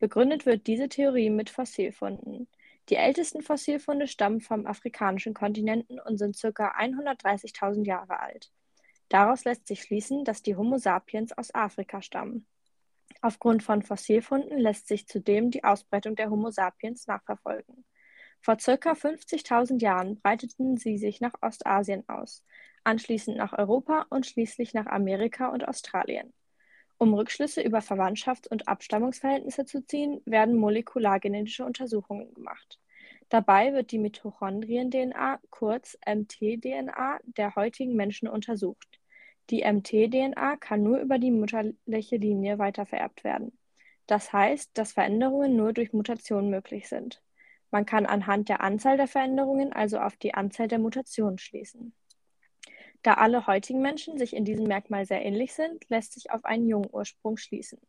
Begründet 0.00 0.44
wird 0.44 0.66
diese 0.66 0.88
Theorie 0.88 1.30
mit 1.30 1.48
Fossilfunden. 1.48 2.48
Die 2.88 2.96
ältesten 2.96 3.42
Fossilfunde 3.42 4.08
stammen 4.08 4.40
vom 4.40 4.66
afrikanischen 4.66 5.34
Kontinenten 5.34 6.00
und 6.00 6.18
sind 6.18 6.36
ca. 6.36 6.74
130.000 6.76 7.86
Jahre 7.86 8.18
alt. 8.18 8.50
Daraus 9.08 9.44
lässt 9.44 9.68
sich 9.68 9.82
schließen, 9.82 10.24
dass 10.24 10.42
die 10.42 10.56
Homo 10.56 10.78
sapiens 10.78 11.32
aus 11.32 11.54
Afrika 11.54 12.02
stammen. 12.02 12.44
Aufgrund 13.24 13.62
von 13.62 13.82
Fossilfunden 13.82 14.58
lässt 14.58 14.88
sich 14.88 15.06
zudem 15.06 15.52
die 15.52 15.62
Ausbreitung 15.62 16.16
der 16.16 16.28
Homo 16.28 16.50
sapiens 16.50 17.06
nachverfolgen. 17.06 17.84
Vor 18.40 18.56
ca. 18.56 18.72
50.000 18.92 19.80
Jahren 19.80 20.20
breiteten 20.20 20.76
sie 20.76 20.98
sich 20.98 21.20
nach 21.20 21.34
Ostasien 21.40 22.08
aus, 22.08 22.44
anschließend 22.82 23.36
nach 23.36 23.56
Europa 23.56 24.06
und 24.10 24.26
schließlich 24.26 24.74
nach 24.74 24.86
Amerika 24.86 25.48
und 25.50 25.68
Australien. 25.68 26.32
Um 26.98 27.14
Rückschlüsse 27.14 27.62
über 27.62 27.78
Verwandtschafts- 27.78 28.48
und 28.48 28.66
Abstammungsverhältnisse 28.66 29.64
zu 29.66 29.86
ziehen, 29.86 30.20
werden 30.24 30.56
molekulargenetische 30.56 31.64
Untersuchungen 31.64 32.34
gemacht. 32.34 32.80
Dabei 33.28 33.72
wird 33.72 33.92
die 33.92 33.98
Mitochondrien-DNA, 33.98 35.38
kurz 35.50 35.96
mtDNA, 36.04 37.20
der 37.24 37.54
heutigen 37.54 37.94
Menschen 37.94 38.26
untersucht. 38.26 39.01
Die 39.50 39.64
mtDNA 39.64 40.56
kann 40.56 40.82
nur 40.82 40.98
über 40.98 41.18
die 41.18 41.30
mütterliche 41.30 42.16
Linie 42.16 42.58
weitervererbt 42.58 43.24
werden. 43.24 43.58
Das 44.06 44.32
heißt, 44.32 44.70
dass 44.74 44.92
Veränderungen 44.92 45.56
nur 45.56 45.72
durch 45.72 45.92
Mutationen 45.92 46.50
möglich 46.50 46.88
sind. 46.88 47.22
Man 47.70 47.86
kann 47.86 48.06
anhand 48.06 48.48
der 48.48 48.60
Anzahl 48.60 48.96
der 48.96 49.08
Veränderungen 49.08 49.72
also 49.72 49.98
auf 49.98 50.16
die 50.16 50.34
Anzahl 50.34 50.68
der 50.68 50.78
Mutationen 50.78 51.38
schließen. 51.38 51.94
Da 53.02 53.14
alle 53.14 53.46
heutigen 53.46 53.82
Menschen 53.82 54.18
sich 54.18 54.34
in 54.34 54.44
diesem 54.44 54.66
Merkmal 54.66 55.06
sehr 55.06 55.24
ähnlich 55.24 55.54
sind, 55.54 55.88
lässt 55.88 56.12
sich 56.12 56.30
auf 56.30 56.44
einen 56.44 56.68
jungen 56.68 56.88
Ursprung 56.92 57.36
schließen. 57.36 57.80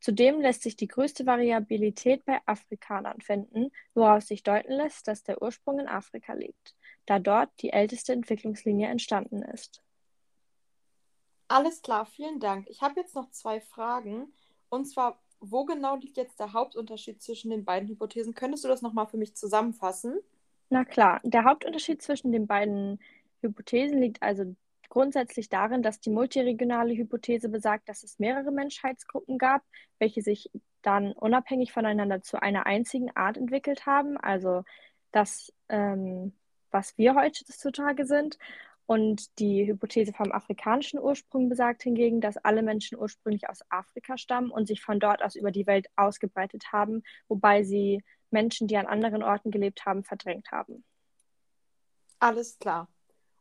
Zudem 0.00 0.40
lässt 0.40 0.62
sich 0.62 0.76
die 0.76 0.88
größte 0.88 1.26
Variabilität 1.26 2.24
bei 2.24 2.40
Afrikanern 2.46 3.20
finden, 3.20 3.70
woraus 3.94 4.26
sich 4.26 4.42
deuten 4.42 4.72
lässt, 4.72 5.08
dass 5.08 5.22
der 5.22 5.40
Ursprung 5.42 5.80
in 5.80 5.88
Afrika 5.88 6.34
liegt, 6.34 6.74
da 7.06 7.18
dort 7.18 7.50
die 7.60 7.72
älteste 7.72 8.12
Entwicklungslinie 8.12 8.88
entstanden 8.88 9.42
ist. 9.42 9.83
Alles 11.48 11.82
klar, 11.82 12.06
vielen 12.06 12.40
Dank. 12.40 12.68
Ich 12.68 12.82
habe 12.82 13.00
jetzt 13.00 13.14
noch 13.14 13.30
zwei 13.30 13.60
Fragen. 13.60 14.32
Und 14.68 14.86
zwar, 14.86 15.20
wo 15.40 15.64
genau 15.64 15.96
liegt 15.96 16.16
jetzt 16.16 16.40
der 16.40 16.52
Hauptunterschied 16.52 17.22
zwischen 17.22 17.50
den 17.50 17.64
beiden 17.64 17.88
Hypothesen? 17.88 18.34
Könntest 18.34 18.64
du 18.64 18.68
das 18.68 18.82
nochmal 18.82 19.06
für 19.06 19.18
mich 19.18 19.36
zusammenfassen? 19.36 20.18
Na 20.70 20.84
klar, 20.84 21.20
der 21.22 21.44
Hauptunterschied 21.44 22.02
zwischen 22.02 22.32
den 22.32 22.46
beiden 22.46 22.98
Hypothesen 23.42 23.98
liegt 24.00 24.22
also 24.22 24.56
grundsätzlich 24.88 25.48
darin, 25.48 25.82
dass 25.82 26.00
die 26.00 26.10
multiregionale 26.10 26.96
Hypothese 26.96 27.48
besagt, 27.48 27.88
dass 27.88 28.02
es 28.04 28.18
mehrere 28.18 28.50
Menschheitsgruppen 28.50 29.38
gab, 29.38 29.62
welche 29.98 30.22
sich 30.22 30.50
dann 30.82 31.12
unabhängig 31.12 31.72
voneinander 31.72 32.22
zu 32.22 32.40
einer 32.40 32.66
einzigen 32.66 33.10
Art 33.16 33.36
entwickelt 33.36 33.86
haben, 33.86 34.16
also 34.16 34.64
das, 35.12 35.52
ähm, 35.68 36.32
was 36.70 36.96
wir 36.98 37.14
heutzutage 37.14 38.06
sind. 38.06 38.38
Und 38.86 39.38
die 39.38 39.66
Hypothese 39.66 40.12
vom 40.12 40.30
afrikanischen 40.30 41.00
Ursprung 41.00 41.48
besagt 41.48 41.82
hingegen, 41.82 42.20
dass 42.20 42.36
alle 42.36 42.62
Menschen 42.62 42.98
ursprünglich 42.98 43.48
aus 43.48 43.60
Afrika 43.70 44.18
stammen 44.18 44.50
und 44.50 44.66
sich 44.66 44.82
von 44.82 45.00
dort 45.00 45.22
aus 45.22 45.36
über 45.36 45.50
die 45.50 45.66
Welt 45.66 45.86
ausgebreitet 45.96 46.72
haben, 46.72 47.02
wobei 47.28 47.62
sie 47.62 48.02
Menschen, 48.30 48.68
die 48.68 48.76
an 48.76 48.86
anderen 48.86 49.22
Orten 49.22 49.50
gelebt 49.50 49.86
haben, 49.86 50.04
verdrängt 50.04 50.50
haben. 50.52 50.84
Alles 52.18 52.58
klar. 52.58 52.88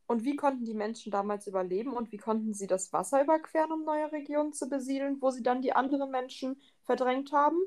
Und 0.07 0.23
wie 0.23 0.35
konnten 0.35 0.65
die 0.65 0.73
Menschen 0.73 1.11
damals 1.11 1.47
überleben 1.47 1.93
und 1.93 2.11
wie 2.11 2.17
konnten 2.17 2.53
sie 2.53 2.67
das 2.67 2.93
Wasser 2.93 3.21
überqueren, 3.21 3.71
um 3.71 3.83
neue 3.83 4.11
Regionen 4.11 4.53
zu 4.53 4.69
besiedeln, 4.69 5.21
wo 5.21 5.31
sie 5.31 5.43
dann 5.43 5.61
die 5.61 5.73
anderen 5.73 6.11
Menschen 6.11 6.61
verdrängt 6.83 7.31
haben? 7.31 7.57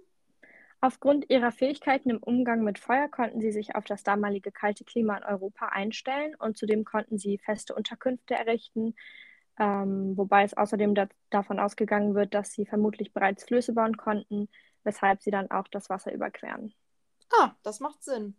Aufgrund 0.81 1.31
ihrer 1.31 1.53
Fähigkeiten 1.53 2.11
im 2.11 2.23
Umgang 2.23 2.63
mit 2.63 2.79
Feuer 2.79 3.09
konnten 3.09 3.41
sie 3.41 3.51
sich 3.51 3.75
auf 3.75 3.85
das 3.85 4.03
damalige 4.03 4.53
kalte 4.53 4.85
Klima 4.85 5.17
in 5.17 5.25
Europa 5.25 5.67
einstellen 5.67 6.35
und 6.37 6.57
zudem 6.59 6.85
konnten 6.85 7.19
sie 7.19 7.39
feste 7.39 7.75
Unterkünfte 7.75 8.35
errichten, 8.35 8.95
ähm, 9.59 10.17
wobei 10.17 10.45
es 10.45 10.55
außerdem 10.55 10.95
da 10.95 11.09
davon 11.31 11.59
ausgegangen 11.59 12.15
wird, 12.15 12.35
dass 12.35 12.53
sie 12.53 12.67
vermutlich 12.67 13.13
bereits 13.15 13.45
Flüsse 13.45 13.73
bauen 13.73 13.97
konnten, 13.97 14.49
weshalb 14.85 15.23
sie 15.23 15.31
dann 15.31 15.51
auch 15.51 15.67
das 15.69 15.89
Wasser 15.89 16.13
überqueren. 16.13 16.75
Ah, 17.33 17.55
das 17.63 17.81
macht 17.81 18.05
Sinn. 18.05 18.37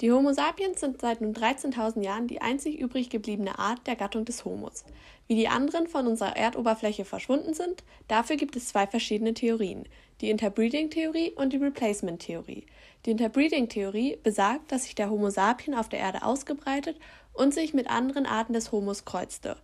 Die 0.00 0.10
Homo 0.10 0.32
sapiens 0.32 0.80
sind 0.80 1.00
seit 1.00 1.20
nun 1.20 1.34
13.000 1.34 2.02
Jahren 2.02 2.26
die 2.26 2.40
einzig 2.40 2.80
übrig 2.80 3.10
gebliebene 3.10 3.60
Art 3.60 3.86
der 3.86 3.94
Gattung 3.94 4.24
des 4.24 4.44
Homos. 4.44 4.84
Wie 5.28 5.36
die 5.36 5.46
anderen 5.46 5.86
von 5.86 6.08
unserer 6.08 6.36
Erdoberfläche 6.36 7.04
verschwunden 7.04 7.54
sind, 7.54 7.84
dafür 8.08 8.36
gibt 8.36 8.56
es 8.56 8.66
zwei 8.68 8.88
verschiedene 8.88 9.34
Theorien, 9.34 9.84
die 10.20 10.30
Interbreeding-Theorie 10.30 11.32
und 11.36 11.52
die 11.52 11.58
Replacement-Theorie. 11.58 12.66
Die 13.06 13.10
Interbreeding-Theorie 13.12 14.18
besagt, 14.20 14.72
dass 14.72 14.84
sich 14.84 14.96
der 14.96 15.10
Homo 15.10 15.30
sapien 15.30 15.76
auf 15.76 15.88
der 15.88 16.00
Erde 16.00 16.24
ausgebreitet 16.24 16.98
und 17.32 17.54
sich 17.54 17.72
mit 17.72 17.88
anderen 17.88 18.26
Arten 18.26 18.52
des 18.52 18.72
Homos 18.72 19.04
kreuzte. 19.04 19.56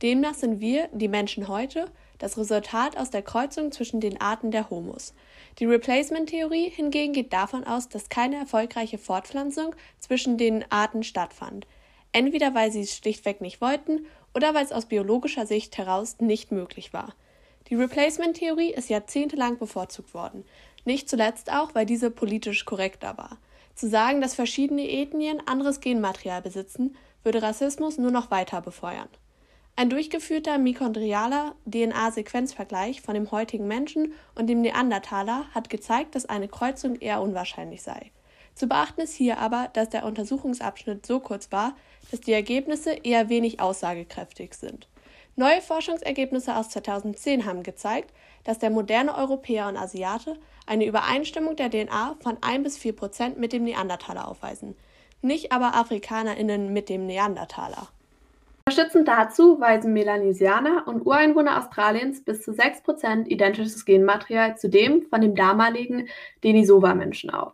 Demnach 0.00 0.34
sind 0.34 0.60
wir, 0.60 0.88
die 0.92 1.08
Menschen 1.08 1.48
heute, 1.48 1.90
das 2.18 2.38
Resultat 2.38 2.96
aus 2.96 3.10
der 3.10 3.22
Kreuzung 3.22 3.70
zwischen 3.70 4.00
den 4.00 4.20
Arten 4.20 4.50
der 4.50 4.70
Homos. 4.70 5.14
Die 5.58 5.66
Replacement-Theorie 5.66 6.68
hingegen 6.70 7.12
geht 7.12 7.32
davon 7.32 7.64
aus, 7.64 7.88
dass 7.88 8.08
keine 8.08 8.36
erfolgreiche 8.36 8.98
Fortpflanzung 8.98 9.74
zwischen 10.00 10.36
den 10.36 10.64
Arten 10.70 11.04
stattfand. 11.04 11.66
Entweder 12.12 12.54
weil 12.54 12.72
sie 12.72 12.80
es 12.80 12.96
schlichtweg 12.96 13.40
nicht 13.40 13.60
wollten 13.60 14.06
oder 14.34 14.54
weil 14.54 14.64
es 14.64 14.72
aus 14.72 14.86
biologischer 14.86 15.46
Sicht 15.46 15.78
heraus 15.78 16.16
nicht 16.18 16.50
möglich 16.50 16.92
war. 16.92 17.14
Die 17.68 17.76
Replacement-Theorie 17.76 18.72
ist 18.72 18.90
jahrzehntelang 18.90 19.58
bevorzugt 19.58 20.12
worden, 20.12 20.44
nicht 20.84 21.08
zuletzt 21.08 21.50
auch, 21.50 21.74
weil 21.74 21.86
diese 21.86 22.10
politisch 22.10 22.64
korrekter 22.64 23.16
war. 23.16 23.38
Zu 23.74 23.88
sagen, 23.88 24.20
dass 24.20 24.34
verschiedene 24.34 24.88
Ethnien 24.88 25.40
anderes 25.46 25.80
Genmaterial 25.80 26.42
besitzen, 26.42 26.96
würde 27.22 27.42
Rassismus 27.42 27.96
nur 27.96 28.10
noch 28.10 28.30
weiter 28.30 28.60
befeuern. 28.60 29.08
Ein 29.76 29.90
durchgeführter 29.90 30.58
mitochondrialer 30.58 31.56
DNA-Sequenzvergleich 31.66 33.00
von 33.00 33.14
dem 33.14 33.32
heutigen 33.32 33.66
Menschen 33.66 34.12
und 34.36 34.46
dem 34.46 34.60
Neandertaler 34.60 35.46
hat 35.52 35.68
gezeigt, 35.68 36.14
dass 36.14 36.26
eine 36.26 36.46
Kreuzung 36.46 36.94
eher 36.94 37.20
unwahrscheinlich 37.20 37.82
sei. 37.82 38.12
Zu 38.54 38.68
beachten 38.68 39.00
ist 39.00 39.14
hier 39.14 39.38
aber, 39.38 39.68
dass 39.72 39.88
der 39.88 40.04
Untersuchungsabschnitt 40.04 41.04
so 41.04 41.18
kurz 41.18 41.50
war, 41.50 41.74
dass 42.12 42.20
die 42.20 42.32
Ergebnisse 42.32 42.92
eher 42.92 43.28
wenig 43.28 43.58
aussagekräftig 43.58 44.54
sind. 44.54 44.86
Neue 45.34 45.60
Forschungsergebnisse 45.60 46.54
aus 46.54 46.70
2010 46.70 47.44
haben 47.44 47.64
gezeigt, 47.64 48.14
dass 48.44 48.60
der 48.60 48.70
moderne 48.70 49.16
Europäer 49.16 49.66
und 49.66 49.76
Asiate 49.76 50.38
eine 50.66 50.86
Übereinstimmung 50.86 51.56
der 51.56 51.70
DNA 51.70 52.14
von 52.20 52.38
1 52.40 52.62
bis 52.62 52.78
4 52.78 52.94
Prozent 52.94 53.38
mit 53.40 53.52
dem 53.52 53.64
Neandertaler 53.64 54.28
aufweisen, 54.28 54.76
nicht 55.20 55.50
aber 55.50 55.74
AfrikanerInnen 55.74 56.72
mit 56.72 56.88
dem 56.88 57.06
Neandertaler. 57.06 57.88
Unterstützend 58.66 59.08
dazu 59.08 59.60
weisen 59.60 59.92
Melanesianer 59.92 60.88
und 60.88 61.04
Ureinwohner 61.04 61.58
Australiens 61.58 62.24
bis 62.24 62.40
zu 62.40 62.52
6% 62.52 63.26
identisches 63.26 63.84
Genmaterial 63.84 64.56
zu 64.56 64.70
dem 64.70 65.02
von 65.02 65.20
dem 65.20 65.34
damaligen 65.34 66.08
Denisova-Menschen 66.42 67.28
auf. 67.28 67.52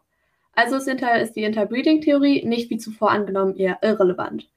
Also 0.52 0.76
ist 0.76 1.34
die 1.34 1.42
Interbreeding-Theorie 1.42 2.46
nicht 2.46 2.70
wie 2.70 2.78
zuvor 2.78 3.10
angenommen 3.10 3.56
eher 3.56 3.78
irrelevant. 3.82 4.48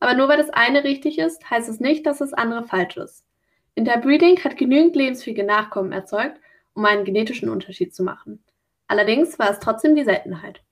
Aber 0.00 0.14
nur 0.14 0.28
weil 0.28 0.38
das 0.38 0.48
eine 0.48 0.82
richtig 0.82 1.18
ist, 1.18 1.50
heißt 1.50 1.68
es 1.68 1.78
nicht, 1.78 2.06
dass 2.06 2.18
das 2.18 2.32
andere 2.32 2.62
falsch 2.62 2.96
ist. 2.96 3.26
Interbreeding 3.74 4.42
hat 4.42 4.56
genügend 4.56 4.96
lebensfähige 4.96 5.44
Nachkommen 5.44 5.92
erzeugt, 5.92 6.40
um 6.72 6.86
einen 6.86 7.04
genetischen 7.04 7.50
Unterschied 7.50 7.94
zu 7.94 8.02
machen. 8.02 8.42
Allerdings 8.86 9.38
war 9.38 9.50
es 9.50 9.58
trotzdem 9.58 9.94
die 9.94 10.04
Seltenheit. 10.04 10.62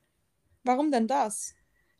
Warum 0.63 0.91
denn 0.91 1.05
das? 1.05 1.53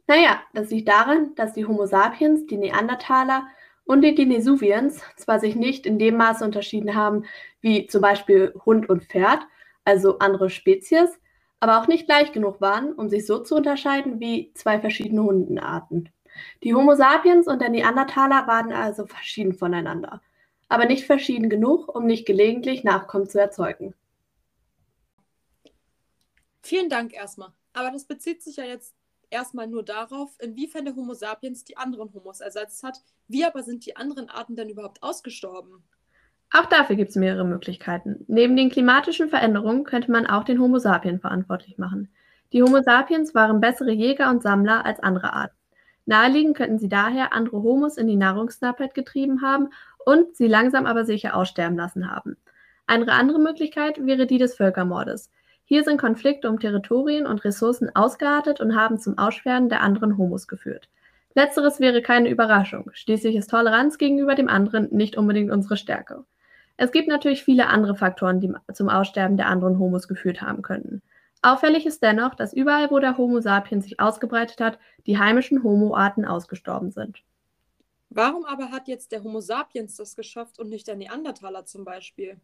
Naja, 0.07 0.41
das 0.53 0.69
liegt 0.69 0.87
daran, 0.87 1.35
dass 1.35 1.53
die 1.53 1.65
Homo 1.65 1.85
sapiens, 1.85 2.45
die 2.45 2.57
Neandertaler 2.57 3.47
und 3.83 4.01
die 4.01 4.15
Denisovans 4.15 5.01
zwar 5.17 5.39
sich 5.39 5.55
nicht 5.55 5.85
in 5.85 5.99
dem 5.99 6.15
Maße 6.17 6.43
unterschieden 6.43 6.95
haben 6.95 7.25
wie 7.61 7.87
zum 7.87 8.01
Beispiel 8.01 8.53
Hund 8.65 8.89
und 8.89 9.03
Pferd, 9.03 9.41
also 9.83 10.19
andere 10.19 10.49
Spezies, 10.49 11.19
aber 11.59 11.79
auch 11.79 11.87
nicht 11.87 12.05
gleich 12.05 12.31
genug 12.31 12.61
waren, 12.61 12.93
um 12.93 13.09
sich 13.09 13.25
so 13.25 13.39
zu 13.39 13.55
unterscheiden 13.55 14.19
wie 14.19 14.53
zwei 14.53 14.79
verschiedene 14.79 15.23
Hundenarten. 15.23 16.09
Die 16.63 16.73
Homo 16.73 16.95
sapiens 16.95 17.47
und 17.47 17.61
der 17.61 17.69
Neandertaler 17.69 18.47
waren 18.47 18.71
also 18.71 19.07
verschieden 19.07 19.53
voneinander, 19.53 20.21
aber 20.69 20.85
nicht 20.85 21.05
verschieden 21.05 21.49
genug, 21.49 21.93
um 21.93 22.05
nicht 22.05 22.25
gelegentlich 22.25 22.83
Nachkommen 22.83 23.27
zu 23.27 23.39
erzeugen. 23.39 23.93
Vielen 26.61 26.89
Dank 26.89 27.13
erstmal. 27.13 27.53
Aber 27.73 27.91
das 27.91 28.05
bezieht 28.05 28.43
sich 28.43 28.57
ja 28.57 28.65
jetzt 28.65 28.96
erstmal 29.29 29.67
nur 29.67 29.83
darauf, 29.83 30.35
inwiefern 30.39 30.85
der 30.85 30.95
Homo 30.95 31.13
sapiens 31.13 31.63
die 31.63 31.77
anderen 31.77 32.13
Homos 32.13 32.41
ersetzt 32.41 32.83
hat. 32.83 32.97
Wie 33.27 33.45
aber 33.45 33.63
sind 33.63 33.85
die 33.85 33.95
anderen 33.95 34.29
Arten 34.29 34.55
denn 34.55 34.69
überhaupt 34.69 35.03
ausgestorben? 35.03 35.83
Auch 36.51 36.65
dafür 36.65 36.95
gibt 36.95 37.09
es 37.09 37.15
mehrere 37.15 37.45
Möglichkeiten. 37.45 38.23
Neben 38.27 38.55
den 38.55 38.69
klimatischen 38.69 39.29
Veränderungen 39.29 39.83
könnte 39.83 40.11
man 40.11 40.25
auch 40.25 40.43
den 40.43 40.59
Homo 40.59 40.79
sapiens 40.79 41.21
verantwortlich 41.21 41.77
machen. 41.77 42.09
Die 42.53 42.63
Homo 42.63 42.81
sapiens 42.81 43.35
waren 43.35 43.59
bessere 43.59 43.91
Jäger 43.91 44.29
und 44.29 44.41
Sammler 44.41 44.85
als 44.85 45.01
andere 45.01 45.33
Arten. 45.33 45.55
Naheliegend 46.05 46.55
könnten 46.55 46.79
sie 46.79 46.87
daher 46.87 47.33
andere 47.33 47.61
Homos 47.61 47.97
in 47.97 48.07
die 48.07 48.15
Nahrungsknappheit 48.15 48.93
getrieben 48.93 49.41
haben 49.41 49.69
und 50.05 50.37
sie 50.37 50.47
langsam 50.47 50.85
aber 50.85 51.03
sicher 51.03 51.35
aussterben 51.35 51.75
lassen 51.75 52.09
haben. 52.09 52.37
Eine 52.85 53.11
andere 53.11 53.39
Möglichkeit 53.39 54.05
wäre 54.05 54.25
die 54.25 54.37
des 54.37 54.55
Völkermordes. 54.55 55.29
Hier 55.69 55.83
sind 55.83 55.99
Konflikte 55.99 56.49
um 56.49 56.61
Territorien 56.61 57.27
und 57.27 57.43
Ressourcen 57.43 57.93
ausgeartet 57.93 58.61
und 58.61 58.73
haben 58.73 58.99
zum 58.99 59.17
Ausschweren 59.17 59.67
der 59.67 59.81
anderen 59.81 60.17
Homos 60.17 60.47
geführt. 60.47 60.87
Letzteres 61.35 61.81
wäre 61.81 62.01
keine 62.01 62.29
Überraschung. 62.29 62.89
Schließlich 62.93 63.35
ist 63.35 63.49
Toleranz 63.49 63.97
gegenüber 63.97 64.33
dem 64.33 64.47
anderen 64.47 64.87
nicht 64.91 65.17
unbedingt 65.17 65.51
unsere 65.51 65.75
Stärke. 65.75 66.23
Es 66.77 66.93
gibt 66.93 67.09
natürlich 67.09 67.43
viele 67.43 67.67
andere 67.67 67.95
Faktoren, 67.95 68.39
die 68.39 68.53
zum 68.71 68.87
Aussterben 68.87 69.35
der 69.35 69.47
anderen 69.47 69.77
Homos 69.77 70.07
geführt 70.07 70.41
haben 70.41 70.61
könnten. 70.61 71.01
Auffällig 71.41 71.85
ist 71.85 72.01
dennoch, 72.01 72.33
dass 72.35 72.53
überall, 72.53 72.89
wo 72.89 72.99
der 72.99 73.17
Homo 73.17 73.41
sapiens 73.41 73.83
sich 73.83 73.99
ausgebreitet 73.99 74.61
hat, 74.61 74.79
die 75.05 75.17
heimischen 75.17 75.63
Homo-Arten 75.63 76.23
ausgestorben 76.23 76.91
sind. 76.91 77.23
Warum 78.09 78.45
aber 78.45 78.71
hat 78.71 78.87
jetzt 78.87 79.11
der 79.11 79.21
Homo 79.21 79.41
sapiens 79.41 79.97
das 79.97 80.15
geschafft 80.15 80.59
und 80.59 80.69
nicht 80.69 80.87
der 80.87 80.95
Neandertaler 80.95 81.65
zum 81.65 81.83
Beispiel? 81.83 82.39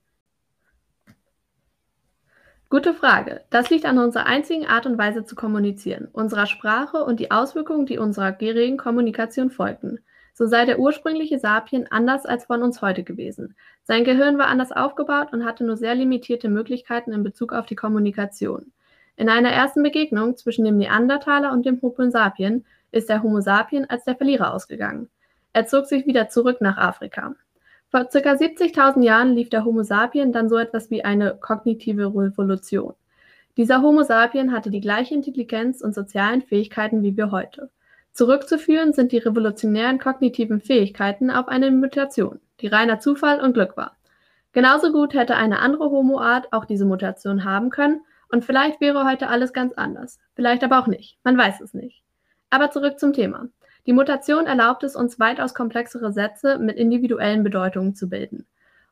Gute 2.74 2.96
Frage. 2.96 3.42
Das 3.52 3.70
liegt 3.70 3.86
an 3.86 4.00
unserer 4.00 4.26
einzigen 4.26 4.66
Art 4.66 4.88
und 4.88 4.98
Weise 4.98 5.24
zu 5.24 5.36
kommunizieren, 5.36 6.08
unserer 6.12 6.48
Sprache 6.48 7.04
und 7.04 7.20
die 7.20 7.30
Auswirkungen, 7.30 7.86
die 7.86 8.00
unserer 8.00 8.32
geringen 8.32 8.78
Kommunikation 8.78 9.52
folgten. 9.52 10.00
So 10.34 10.48
sei 10.48 10.66
der 10.66 10.80
ursprüngliche 10.80 11.38
Sapien 11.38 11.86
anders 11.92 12.26
als 12.26 12.46
von 12.46 12.64
uns 12.64 12.82
heute 12.82 13.04
gewesen. 13.04 13.56
Sein 13.84 14.04
Gehirn 14.04 14.40
war 14.40 14.48
anders 14.48 14.72
aufgebaut 14.72 15.34
und 15.34 15.46
hatte 15.46 15.64
nur 15.64 15.78
sehr 15.78 15.94
limitierte 15.94 16.50
Möglichkeiten 16.50 17.14
in 17.14 17.22
Bezug 17.22 17.54
auf 17.54 17.68
die 17.68 17.76
Kommunikation. 17.76 18.72
In 19.18 19.30
einer 19.30 19.52
ersten 19.52 19.84
Begegnung 19.84 20.36
zwischen 20.36 20.66
dem 20.66 20.78
Neandertaler 20.78 21.52
und 21.52 21.68
dem 21.68 21.80
Homo 21.80 22.10
sapien 22.10 22.66
ist 22.92 23.08
der 23.08 23.22
Homo 23.22 23.40
sapien 23.42 23.88
als 23.88 24.04
der 24.06 24.16
Verlierer 24.16 24.52
ausgegangen. 24.52 25.12
Er 25.54 25.68
zog 25.68 25.86
sich 25.86 26.08
wieder 26.08 26.28
zurück 26.28 26.60
nach 26.60 26.80
Afrika. 26.80 27.36
Vor 27.94 28.06
ca. 28.06 28.18
70.000 28.18 29.04
Jahren 29.04 29.36
lief 29.36 29.52
der 29.52 29.66
Homo 29.66 29.84
sapien 29.84 30.32
dann 30.32 30.50
so 30.50 30.58
etwas 30.58 30.90
wie 30.90 31.06
eine 31.06 31.36
kognitive 31.40 32.08
Revolution. 32.08 32.96
Dieser 33.56 33.84
Homo 33.84 34.02
sapien 34.02 34.52
hatte 34.52 34.72
die 34.72 34.82
gleiche 34.82 35.14
Intelligenz 35.14 35.80
und 35.82 35.94
sozialen 35.94 36.42
Fähigkeiten 36.42 37.04
wie 37.04 37.16
wir 37.16 37.30
heute. 37.30 37.70
Zurückzuführen 38.12 38.94
sind 38.94 39.12
die 39.12 39.20
revolutionären 39.20 40.00
kognitiven 40.00 40.60
Fähigkeiten 40.60 41.30
auf 41.30 41.48
eine 41.48 41.70
Mutation, 41.70 42.40
die 42.62 42.68
reiner 42.68 43.00
Zufall 43.00 43.40
und 43.40 43.54
Glück 43.54 43.78
war. 43.78 43.96
Genauso 44.54 44.92
gut 44.92 45.14
hätte 45.14 45.36
eine 45.36 45.60
andere 45.60 45.92
Homo-Art 45.92 46.52
auch 46.52 46.66
diese 46.66 46.86
Mutation 46.86 47.44
haben 47.44 47.70
können 47.70 48.02
und 48.28 48.44
vielleicht 48.44 48.82
wäre 48.82 49.06
heute 49.06 49.28
alles 49.28 49.54
ganz 49.54 49.72
anders. 49.74 50.18
Vielleicht 50.34 50.64
aber 50.64 50.80
auch 50.80 50.88
nicht. 50.88 51.20
Man 51.24 51.38
weiß 51.38 51.62
es 51.62 51.76
nicht. 51.76 52.02
Aber 52.50 52.72
zurück 52.72 53.00
zum 53.00 53.14
Thema. 53.14 53.50
Die 53.86 53.94
Mutation 53.94 54.46
erlaubt 54.46 54.84
es 54.84 54.96
uns, 54.96 55.20
weitaus 55.20 55.54
komplexere 55.54 56.14
Sätze 56.14 56.58
mit 56.58 56.78
individuellen 56.78 57.44
Bedeutungen 57.44 57.96
zu 57.96 58.08
bilden. 58.08 58.46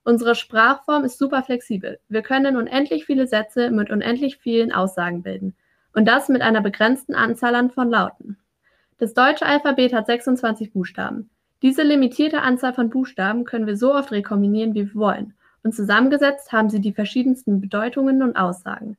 Unsere 0.03 0.35
Sprachform 0.35 1.05
ist 1.05 1.17
super 1.17 1.43
flexibel. 1.43 1.99
Wir 2.09 2.23
können 2.23 2.57
unendlich 2.57 3.05
viele 3.05 3.27
Sätze 3.27 3.71
mit 3.71 3.89
unendlich 3.89 4.37
vielen 4.37 4.71
Aussagen 4.71 5.21
bilden. 5.21 5.55
Und 5.93 6.07
das 6.07 6.27
mit 6.27 6.41
einer 6.41 6.61
begrenzten 6.61 7.15
Anzahl 7.15 7.55
an 7.55 7.69
von 7.69 7.89
Lauten. 7.89 8.37
Das 8.97 9.13
deutsche 9.13 9.45
Alphabet 9.45 9.93
hat 9.93 10.07
26 10.07 10.73
Buchstaben. 10.73 11.29
Diese 11.61 11.83
limitierte 11.83 12.41
Anzahl 12.41 12.73
von 12.73 12.89
Buchstaben 12.89 13.45
können 13.45 13.67
wir 13.67 13.77
so 13.77 13.93
oft 13.93 14.11
rekombinieren, 14.11 14.73
wie 14.73 14.87
wir 14.87 14.95
wollen. 14.95 15.33
Und 15.63 15.75
zusammengesetzt 15.75 16.51
haben 16.51 16.69
sie 16.69 16.81
die 16.81 16.93
verschiedensten 16.93 17.61
Bedeutungen 17.61 18.23
und 18.23 18.35
Aussagen. 18.35 18.97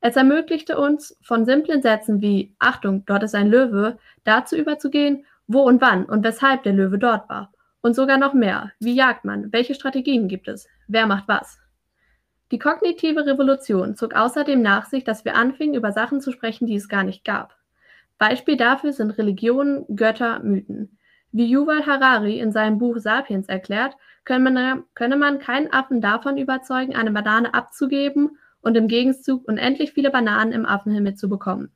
Es 0.00 0.16
ermöglichte 0.16 0.78
uns, 0.78 1.16
von 1.22 1.46
simplen 1.46 1.80
Sätzen 1.80 2.20
wie 2.20 2.52
Achtung, 2.58 3.04
dort 3.06 3.22
ist 3.22 3.34
ein 3.34 3.48
Löwe, 3.48 3.98
dazu 4.24 4.56
überzugehen, 4.56 5.24
wo 5.46 5.62
und 5.62 5.80
wann 5.80 6.04
und 6.04 6.24
weshalb 6.24 6.62
der 6.62 6.72
Löwe 6.72 6.98
dort 6.98 7.28
war. 7.28 7.52
Und 7.80 7.94
sogar 7.94 8.16
noch 8.16 8.32
mehr. 8.32 8.72
Wie 8.78 8.94
jagt 8.94 9.24
man? 9.24 9.52
Welche 9.52 9.74
Strategien 9.74 10.28
gibt 10.28 10.48
es? 10.48 10.68
Wer 10.86 11.06
macht 11.06 11.26
was? 11.26 11.58
Die 12.52 12.58
kognitive 12.58 13.24
Revolution 13.26 13.96
zog 13.96 14.14
außerdem 14.14 14.60
nach 14.60 14.86
sich, 14.86 15.04
dass 15.04 15.24
wir 15.24 15.34
anfingen, 15.34 15.74
über 15.74 15.90
Sachen 15.90 16.20
zu 16.20 16.32
sprechen, 16.32 16.66
die 16.66 16.76
es 16.76 16.88
gar 16.88 17.02
nicht 17.02 17.24
gab. 17.24 17.56
Beispiel 18.18 18.56
dafür 18.56 18.92
sind 18.92 19.10
Religionen, 19.12 19.84
Götter, 19.96 20.40
Mythen. 20.40 20.98
Wie 21.32 21.50
Yuval 21.50 21.86
Harari 21.86 22.38
in 22.38 22.52
seinem 22.52 22.78
Buch 22.78 22.98
Sapiens 22.98 23.48
erklärt, 23.48 23.96
könne 24.24 24.50
man, 24.50 24.84
könne 24.94 25.16
man 25.16 25.38
keinen 25.38 25.72
Affen 25.72 26.00
davon 26.02 26.36
überzeugen, 26.36 26.94
eine 26.94 27.10
Banane 27.10 27.54
abzugeben 27.54 28.36
und 28.60 28.76
im 28.76 28.86
Gegenzug 28.86 29.48
unendlich 29.48 29.92
viele 29.92 30.10
Bananen 30.10 30.52
im 30.52 30.66
Affenhimmel 30.66 31.14
zu 31.14 31.28
bekommen. 31.28 31.72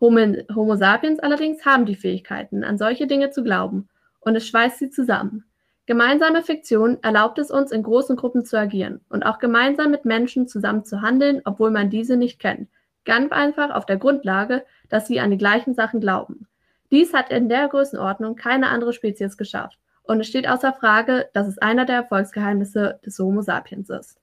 Homo, 0.00 0.20
Homo 0.54 0.76
sapiens 0.76 1.18
allerdings 1.18 1.64
haben 1.66 1.86
die 1.86 1.96
Fähigkeiten, 1.96 2.64
an 2.64 2.78
solche 2.78 3.06
Dinge 3.06 3.30
zu 3.30 3.42
glauben, 3.42 3.88
und 4.20 4.36
es 4.36 4.46
schweißt 4.46 4.78
sie 4.78 4.90
zusammen. 4.90 5.44
Gemeinsame 5.86 6.42
Fiktion 6.42 6.98
erlaubt 7.02 7.38
es 7.38 7.50
uns, 7.50 7.72
in 7.72 7.82
großen 7.82 8.16
Gruppen 8.16 8.44
zu 8.44 8.58
agieren 8.58 9.00
und 9.08 9.24
auch 9.24 9.38
gemeinsam 9.38 9.90
mit 9.90 10.04
Menschen 10.04 10.46
zusammen 10.46 10.84
zu 10.84 11.00
handeln, 11.00 11.40
obwohl 11.44 11.70
man 11.70 11.88
diese 11.88 12.16
nicht 12.16 12.38
kennt. 12.38 12.68
Ganz 13.06 13.32
einfach 13.32 13.70
auf 13.74 13.86
der 13.86 13.96
Grundlage, 13.96 14.66
dass 14.90 15.06
sie 15.06 15.18
an 15.18 15.30
die 15.30 15.38
gleichen 15.38 15.74
Sachen 15.74 16.00
glauben. 16.00 16.46
Dies 16.90 17.14
hat 17.14 17.30
in 17.30 17.48
der 17.48 17.68
Größenordnung 17.68 18.36
keine 18.36 18.68
andere 18.68 18.92
Spezies 18.92 19.36
geschafft. 19.38 19.78
Und 20.02 20.20
es 20.20 20.26
steht 20.26 20.48
außer 20.48 20.72
Frage, 20.74 21.28
dass 21.32 21.46
es 21.46 21.58
einer 21.58 21.84
der 21.84 21.96
Erfolgsgeheimnisse 21.96 23.00
des 23.04 23.18
Homo 23.18 23.42
sapiens 23.42 23.90
ist. 23.90 24.18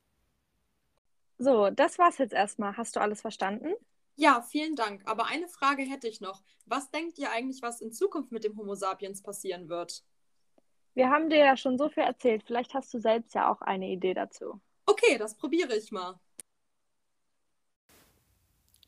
So, 1.37 1.69
das 1.69 1.99
war's 1.99 2.17
jetzt 2.17 2.33
erstmal. 2.33 2.77
Hast 2.77 2.95
du 2.95 2.99
alles 2.99 3.21
verstanden? 3.21 3.73
Ja, 4.15 4.41
vielen 4.41 4.75
Dank. 4.75 5.01
Aber 5.05 5.27
eine 5.27 5.47
Frage 5.47 5.83
hätte 5.83 6.07
ich 6.07 6.21
noch. 6.21 6.41
Was 6.65 6.89
denkt 6.89 7.17
ihr 7.17 7.31
eigentlich, 7.31 7.61
was 7.61 7.81
in 7.81 7.91
Zukunft 7.91 8.31
mit 8.31 8.43
dem 8.43 8.57
Homo 8.57 8.75
sapiens 8.75 9.21
passieren 9.21 9.69
wird? 9.69 10.03
Wir 10.93 11.09
haben 11.09 11.29
dir 11.29 11.39
ja 11.39 11.57
schon 11.57 11.77
so 11.77 11.89
viel 11.89 12.03
erzählt. 12.03 12.43
Vielleicht 12.43 12.73
hast 12.73 12.93
du 12.93 12.99
selbst 12.99 13.35
ja 13.35 13.51
auch 13.51 13.61
eine 13.61 13.89
Idee 13.89 14.13
dazu. 14.13 14.61
Okay, 14.85 15.17
das 15.17 15.35
probiere 15.35 15.75
ich 15.75 15.91
mal. 15.91 16.19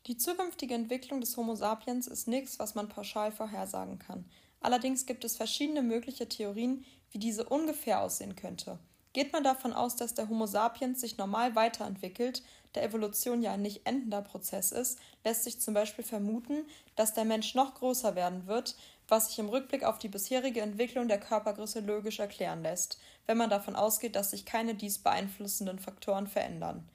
Die 0.06 0.16
zukünftige 0.16 0.74
Entwicklung 0.74 1.20
des 1.20 1.36
Homo 1.36 1.54
sapiens 1.54 2.06
ist 2.06 2.28
nichts, 2.28 2.58
was 2.58 2.74
man 2.74 2.88
pauschal 2.88 3.30
vorhersagen 3.30 3.98
kann. 3.98 4.24
Allerdings 4.60 5.04
gibt 5.04 5.22
es 5.24 5.36
verschiedene 5.36 5.82
mögliche 5.82 6.26
Theorien, 6.26 6.86
wie 7.10 7.18
diese 7.18 7.44
ungefähr 7.44 8.00
aussehen 8.00 8.34
könnte. 8.34 8.78
Geht 9.12 9.32
man 9.34 9.44
davon 9.44 9.74
aus, 9.74 9.96
dass 9.96 10.14
der 10.14 10.28
Homo 10.30 10.46
sapiens 10.46 11.00
sich 11.00 11.18
normal 11.18 11.54
weiterentwickelt, 11.54 12.42
da 12.72 12.82
Evolution 12.82 13.42
ja 13.42 13.52
ein 13.52 13.62
nicht 13.62 13.86
endender 13.86 14.22
Prozess 14.22 14.72
ist, 14.72 14.98
lässt 15.24 15.44
sich 15.44 15.60
zum 15.60 15.74
Beispiel 15.74 16.04
vermuten, 16.04 16.64
dass 16.96 17.14
der 17.14 17.24
Mensch 17.24 17.54
noch 17.54 17.74
größer 17.74 18.14
werden 18.14 18.46
wird, 18.46 18.76
was 19.08 19.28
sich 19.28 19.38
im 19.38 19.48
Rückblick 19.48 19.84
auf 19.84 19.98
die 19.98 20.08
bisherige 20.08 20.60
Entwicklung 20.60 21.08
der 21.08 21.18
Körpergröße 21.18 21.80
logisch 21.80 22.18
erklären 22.18 22.62
lässt, 22.62 22.98
wenn 23.26 23.38
man 23.38 23.50
davon 23.50 23.74
ausgeht, 23.74 24.16
dass 24.16 24.30
sich 24.30 24.44
keine 24.44 24.74
dies 24.74 24.98
beeinflussenden 24.98 25.78
Faktoren 25.78 26.26
verändern. 26.26 26.88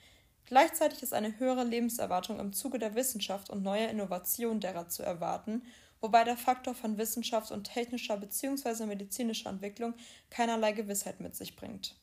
Gleichzeitig 0.46 1.02
ist 1.02 1.14
eine 1.14 1.40
höhere 1.40 1.64
Lebenserwartung 1.64 2.40
im 2.40 2.54
Zuge 2.54 2.78
der 2.78 2.96
Wissenschaft 2.96 3.50
und 3.50 3.64
neuer 3.64 3.90
Innovationen 3.90 4.60
derer 4.60 4.90
zu 4.90 5.02
erwarten, 5.02 5.64
wobei 6.02 6.24
der 6.24 6.38
Faktor 6.38 6.76
von 6.76 6.98
Wissenschaft 6.98 7.52
und 7.52 7.64
technischer 7.64 8.18
bzw. 8.18 8.86
medizinischer 8.86 9.50
Entwicklung 9.50 9.96
keinerlei 10.30 10.74
Gewissheit 10.74 11.22
mit 11.22 11.36
sich 11.36 11.56
bringt. 11.56 11.96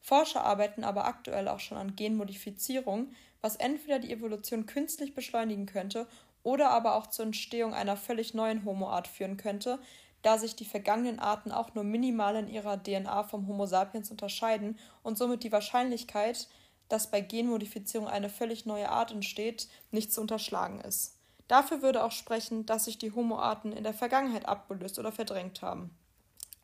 Forscher 0.00 0.44
arbeiten 0.44 0.84
aber 0.84 1.04
aktuell 1.04 1.48
auch 1.48 1.60
schon 1.60 1.78
an 1.78 1.96
Genmodifizierung, 1.96 3.12
was 3.40 3.56
entweder 3.56 3.98
die 3.98 4.12
Evolution 4.12 4.66
künstlich 4.66 5.14
beschleunigen 5.14 5.66
könnte 5.66 6.06
oder 6.42 6.70
aber 6.70 6.94
auch 6.94 7.06
zur 7.06 7.26
Entstehung 7.26 7.74
einer 7.74 7.96
völlig 7.96 8.34
neuen 8.34 8.64
Homoart 8.64 9.08
führen 9.08 9.36
könnte, 9.36 9.78
da 10.22 10.38
sich 10.38 10.56
die 10.56 10.64
vergangenen 10.64 11.18
Arten 11.18 11.52
auch 11.52 11.74
nur 11.74 11.84
minimal 11.84 12.36
in 12.36 12.48
ihrer 12.48 12.82
DNA 12.82 13.24
vom 13.24 13.46
Homo 13.46 13.66
sapiens 13.66 14.10
unterscheiden 14.10 14.78
und 15.02 15.16
somit 15.16 15.44
die 15.44 15.52
Wahrscheinlichkeit, 15.52 16.48
dass 16.88 17.10
bei 17.10 17.20
Genmodifizierung 17.20 18.08
eine 18.08 18.28
völlig 18.28 18.66
neue 18.66 18.90
Art 18.90 19.12
entsteht, 19.12 19.68
nicht 19.90 20.12
zu 20.12 20.20
unterschlagen 20.20 20.80
ist. 20.80 21.16
Dafür 21.48 21.82
würde 21.82 22.04
auch 22.04 22.12
sprechen, 22.12 22.66
dass 22.66 22.84
sich 22.84 22.98
die 22.98 23.12
Homo-Arten 23.12 23.72
in 23.72 23.84
der 23.84 23.94
Vergangenheit 23.94 24.46
abgelöst 24.46 24.98
oder 24.98 25.12
verdrängt 25.12 25.62
haben. 25.62 25.90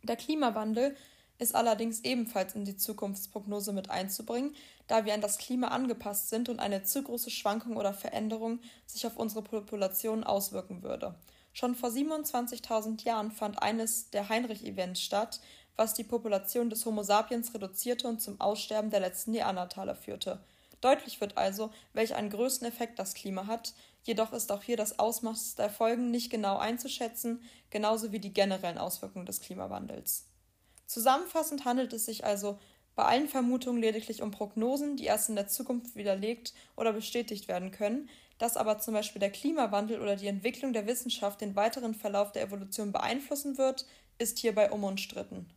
Der 0.02 0.16
Klimawandel 0.16 0.96
ist 1.38 1.54
allerdings 1.54 2.00
ebenfalls 2.00 2.54
in 2.54 2.64
die 2.64 2.76
Zukunftsprognose 2.76 3.72
mit 3.72 3.90
einzubringen, 3.90 4.54
da 4.86 5.04
wir 5.04 5.14
an 5.14 5.20
das 5.20 5.38
Klima 5.38 5.68
angepasst 5.68 6.28
sind 6.28 6.48
und 6.48 6.60
eine 6.60 6.82
zu 6.82 7.02
große 7.02 7.30
Schwankung 7.30 7.76
oder 7.76 7.92
Veränderung 7.92 8.60
sich 8.86 9.06
auf 9.06 9.16
unsere 9.16 9.42
Population 9.42 10.24
auswirken 10.24 10.82
würde. 10.82 11.14
Schon 11.52 11.74
vor 11.74 11.90
27.000 11.90 13.04
Jahren 13.04 13.30
fand 13.30 13.62
eines 13.62 14.10
der 14.10 14.28
Heinrich-Events 14.28 15.00
statt, 15.00 15.40
was 15.74 15.94
die 15.94 16.04
Population 16.04 16.70
des 16.70 16.84
Homo 16.86 17.02
sapiens 17.02 17.54
reduzierte 17.54 18.08
und 18.08 18.20
zum 18.20 18.40
Aussterben 18.40 18.90
der 18.90 19.00
letzten 19.00 19.32
Neandertaler 19.32 19.94
führte. 19.94 20.40
Deutlich 20.80 21.20
wird 21.20 21.36
also, 21.36 21.70
welch 21.94 22.14
einen 22.14 22.30
größten 22.30 22.68
Effekt 22.68 22.98
das 22.98 23.14
Klima 23.14 23.46
hat, 23.46 23.74
jedoch 24.04 24.32
ist 24.32 24.52
auch 24.52 24.62
hier 24.62 24.76
das 24.76 24.98
Ausmaß 24.98 25.56
der 25.56 25.70
Folgen 25.70 26.10
nicht 26.10 26.30
genau 26.30 26.58
einzuschätzen, 26.58 27.42
genauso 27.70 28.12
wie 28.12 28.20
die 28.20 28.32
generellen 28.32 28.78
Auswirkungen 28.78 29.26
des 29.26 29.40
Klimawandels. 29.40 30.26
Zusammenfassend 30.86 31.64
handelt 31.64 31.92
es 31.92 32.06
sich 32.06 32.24
also 32.24 32.58
bei 32.94 33.04
allen 33.04 33.28
Vermutungen 33.28 33.80
lediglich 33.80 34.22
um 34.22 34.30
Prognosen, 34.30 34.96
die 34.96 35.04
erst 35.04 35.28
in 35.28 35.36
der 35.36 35.48
Zukunft 35.48 35.96
widerlegt 35.96 36.54
oder 36.76 36.92
bestätigt 36.92 37.46
werden 37.46 37.70
können, 37.70 38.08
dass 38.38 38.56
aber 38.56 38.78
zum 38.78 38.94
Beispiel 38.94 39.20
der 39.20 39.30
Klimawandel 39.30 40.00
oder 40.00 40.16
die 40.16 40.26
Entwicklung 40.26 40.72
der 40.72 40.86
Wissenschaft 40.86 41.40
den 41.40 41.56
weiteren 41.56 41.94
Verlauf 41.94 42.32
der 42.32 42.42
Evolution 42.42 42.92
beeinflussen 42.92 43.58
wird, 43.58 43.86
ist 44.18 44.38
hierbei 44.38 44.70
unumstritten. 44.70 45.50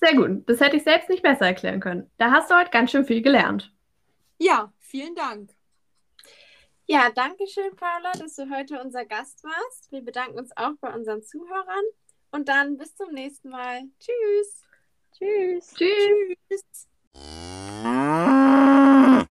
Sehr 0.00 0.14
gut, 0.14 0.48
das 0.48 0.60
hätte 0.60 0.76
ich 0.76 0.82
selbst 0.82 1.08
nicht 1.08 1.22
besser 1.22 1.46
erklären 1.46 1.80
können. 1.80 2.10
Da 2.18 2.32
hast 2.32 2.50
du 2.50 2.56
heute 2.56 2.70
ganz 2.70 2.90
schön 2.90 3.06
viel 3.06 3.22
gelernt. 3.22 3.72
Ja, 4.38 4.72
vielen 4.78 5.14
Dank. 5.14 5.50
Ja, 6.86 7.10
danke 7.14 7.46
schön, 7.46 7.74
Paula, 7.76 8.12
dass 8.18 8.34
du 8.34 8.50
heute 8.50 8.80
unser 8.82 9.06
Gast 9.06 9.42
warst. 9.44 9.90
Wir 9.90 10.02
bedanken 10.02 10.38
uns 10.38 10.54
auch 10.56 10.72
bei 10.80 10.92
unseren 10.92 11.22
Zuhörern 11.22 11.84
und 12.34 12.48
dann 12.48 12.76
bis 12.76 12.96
zum 12.96 13.12
nächsten 13.12 13.48
Mal. 13.48 13.82
Tschüss. 14.00 14.64
Tschüss. 15.12 15.72
Tschüss. 15.72 16.34
Tschüss. 16.48 16.88